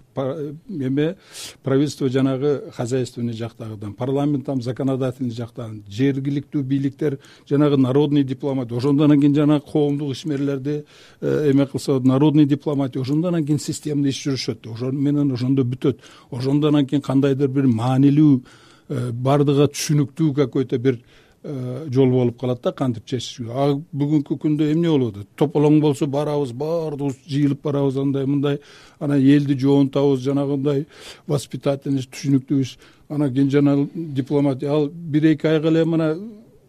Эме 0.67 1.15
правительство 1.63 2.09
жанагы 2.09 2.71
хозяйственный 2.75 3.33
жактагыдан 3.33 3.93
парламент 3.93 4.45
там 4.45 4.61
законодательный 4.61 5.31
жактан 5.31 5.83
жергиликтүү 5.87 6.63
бийликтер 6.63 7.19
жанагы 7.47 7.77
народный 7.77 8.23
дипломатия 8.23 8.75
ошондон 8.75 9.17
кийин 9.19 9.35
жанагы 9.35 9.63
коомдук 9.71 10.11
ишмерлерди 10.11 10.83
э, 11.21 11.51
эме 11.51 11.67
кылса 11.67 11.99
народный 11.99 12.45
дипломатия 12.45 12.99
ошондон 12.99 13.45
кийин 13.45 13.59
системный 13.59 14.09
иш 14.09 14.27
жүрүшөт. 14.27 14.67
Ошону 14.67 14.99
менен 14.99 15.31
ошондо 15.31 15.63
бүтөт. 15.63 15.99
Ошондон 16.31 16.85
кийин 16.85 17.01
кандайдыр 17.01 17.47
бир 17.47 17.67
маанилүү 17.67 18.41
э, 18.89 19.11
баардыгыга 19.13 19.71
түшүнүктүү 19.71 20.35
какой 20.35 20.65
то 20.65 20.77
бир 20.77 20.99
Э, 20.99 21.28
жол 21.43 22.09
болуп 22.11 22.39
калат 22.39 22.61
да 22.61 22.71
кантип 22.71 23.05
чечишке 23.05 23.47
а 23.47 23.71
бүгүнкү 23.95 24.35
күндө 24.43 24.71
эмне 24.73 24.89
болуп 24.89 25.15
атат 25.15 25.27
тополоң 25.39 25.79
болсо 25.79 26.07
барабыз 26.07 26.51
баардыгыбыз 26.51 27.15
жыйылып 27.31 27.61
барабыз 27.63 27.97
андай 27.97 28.25
мындай. 28.25 28.59
Анан 28.99 29.21
элди 29.21 29.55
жоонтабыз 29.59 30.19
жанагындай 30.19 30.85
воспитательный 31.27 32.03
иш 32.03 32.09
түшүнүктүү 32.11 32.59
иш 32.59 32.77
анан 33.09 33.33
кийин 33.33 33.49
жана 33.49 33.77
дипломатия 33.93 34.69
ал 34.69 34.89
бир 34.89 35.31
эки 35.31 35.47
айга 35.47 35.69
эле 35.69 35.85
мына 35.85 36.17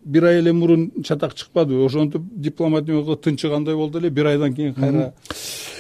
бир 0.04 0.24
ай 0.24 0.38
эле 0.38 0.52
мурун 0.52 0.90
чатак 1.04 1.34
чыкпадыбы 1.34 1.84
ошентип 1.84 2.22
дипломат 2.34 2.88
эме 2.88 3.02
кылып 3.02 3.24
тынчыгандай 3.24 3.74
болду 3.76 3.98
эле 3.98 4.10
бир 4.10 4.26
айдан 4.26 4.54
кийин 4.54 4.74
кайра 4.74 5.12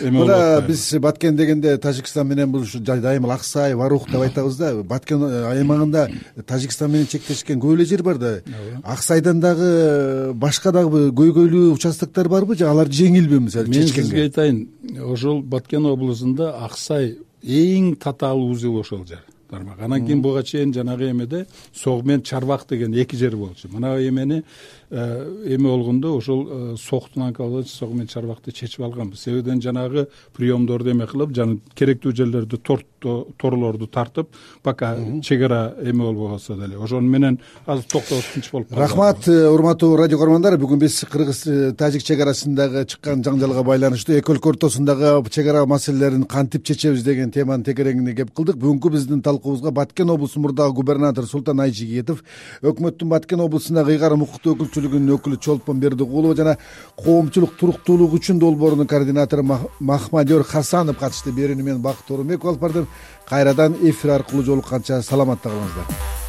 эме 0.00 0.18
мына 0.18 0.64
биз 0.66 0.94
баткен 0.98 1.36
дегенде 1.36 1.76
тажикстан 1.78 2.28
менен 2.28 2.50
бул 2.52 2.60
ушу 2.62 2.80
дайыма 2.80 3.26
эле 3.26 3.34
ак 3.34 3.44
сай 3.44 3.74
варух 3.74 4.10
деп 4.10 4.20
айтабыз 4.20 4.56
да. 4.56 4.74
Баткен 4.82 5.22
аймагында 5.22 6.08
тажикстан 6.46 6.90
менен 6.90 7.06
чектешкен 7.06 7.60
көп 7.60 7.74
эле 7.74 7.84
жер 7.84 8.02
бар 8.02 8.18
да. 8.18 8.42
Ак 8.84 9.02
сайдан 9.02 9.40
дагы 9.40 10.32
башка 10.34 10.72
дагы 10.72 11.10
көйгөйлүү 11.10 11.72
участоктор 11.74 12.28
барбы? 12.28 12.56
Же 12.56 12.66
алар 12.66 12.88
жеңилби 12.88 13.40
мисалы 13.40 13.68
мен 13.68 13.88
сизге 13.88 14.22
айтайын 14.28 14.68
ошол 15.04 15.42
баткен 15.42 15.86
облусунда 15.86 16.54
ак 16.64 16.78
сай 16.78 17.18
эң 17.42 17.96
татаал 17.96 18.42
узел 18.50 18.78
ошол 18.80 19.06
жер 19.06 19.24
анан 19.52 20.06
кийин 20.06 20.22
буга 20.22 20.42
чейин 20.42 20.72
жанагы 20.74 21.10
эмеде 21.10 21.46
согу 21.74 22.06
менен 22.06 22.22
чарбак 22.22 22.66
деген 22.68 22.94
эки 22.94 23.16
жер 23.16 23.36
болчу. 23.36 23.68
Мына 23.68 23.96
эмени 23.96 24.44
эме 24.90 25.68
болгондо 25.68 26.16
ошол 26.16 26.48
э, 26.50 26.76
соктун 26.76 27.64
согу 27.66 27.94
менен 27.94 28.08
чарбакты 28.08 28.50
чечип 28.52 28.80
алганбыз. 28.82 29.20
Себебиден 29.20 29.62
жанагы 29.62 30.08
приемдорду 30.36 30.90
эме 30.90 31.06
кылып 31.06 31.34
жана 31.34 31.58
керектүү 31.74 32.12
жерлерди 32.12 32.58
торлорду 32.58 33.86
тартып 33.86 34.28
пока 34.62 34.96
чек 35.22 35.42
ара 35.42 35.74
эме 35.80 36.02
болбой 36.02 36.30
калса 36.30 36.56
деле. 36.56 36.76
Ошону 36.76 37.08
менен 37.08 37.38
азыр 37.66 37.84
токтоп 37.84 38.24
тынч 38.34 38.50
болуп 38.50 38.68
калды. 38.68 38.82
Рахмат 38.82 39.28
э, 39.28 39.48
урматтуу 39.48 39.94
радио 39.96 40.18
көрөрмандар 40.18 40.58
бүгүн 40.58 40.82
биз 40.82 41.04
кыргыз 41.10 41.76
тажик 41.78 42.02
чек 42.02 42.20
арасындагы 42.20 42.84
чыккан 42.86 43.22
жаңжалга 43.22 43.62
байланыштуу 43.62 44.18
эки 44.18 44.34
өлкө 44.34 44.56
ортосундагы 44.56 45.22
чек 45.30 45.46
ара 45.54 45.64
маселелерин 45.66 46.24
кантип 46.24 46.64
чечебиз 46.66 47.04
деген 47.04 47.30
теманын 47.30 47.62
тегерегине 47.64 48.16
кеп 48.16 48.34
кылдык. 48.34 48.58
Бүгүнкү 48.58 48.90
биздин 48.90 49.22
талкуубузга 49.22 49.70
баткен 49.70 50.10
облусунун 50.10 50.48
мурдагы 50.48 50.74
губернатору 50.74 51.26
султан 51.26 51.60
айжигитов 51.60 52.24
өкмөттүн 52.62 53.08
баткен 53.08 53.40
облусундагы 53.40 53.94
ыйгарым 53.94 54.22
укуктуу 54.26 54.56
өкүлчү 54.56 54.79
өкүлү 54.88 55.40
чолпон 55.40 55.80
бердикулова 55.80 56.34
жана 56.34 56.56
коомчулук 56.96 57.56
туруктуулук 57.58 58.14
үчүн 58.20 58.38
долбоорунун 58.38 58.86
координатору 58.86 59.42
махмадер 59.80 60.42
хасанов 60.42 60.98
катышты 60.98 61.32
берүүнү 61.32 61.62
мен 61.62 61.82
бакыт 61.82 62.10
оорунбеков 62.10 62.50
алып 62.50 62.60
бардым. 62.60 62.88
Кайрадан 63.28 63.76
эфир 63.82 64.10
аркылуу 64.10 64.44
жолукканча 64.44 65.02
саламатта 65.02 65.48
калыңыздар 65.48 66.19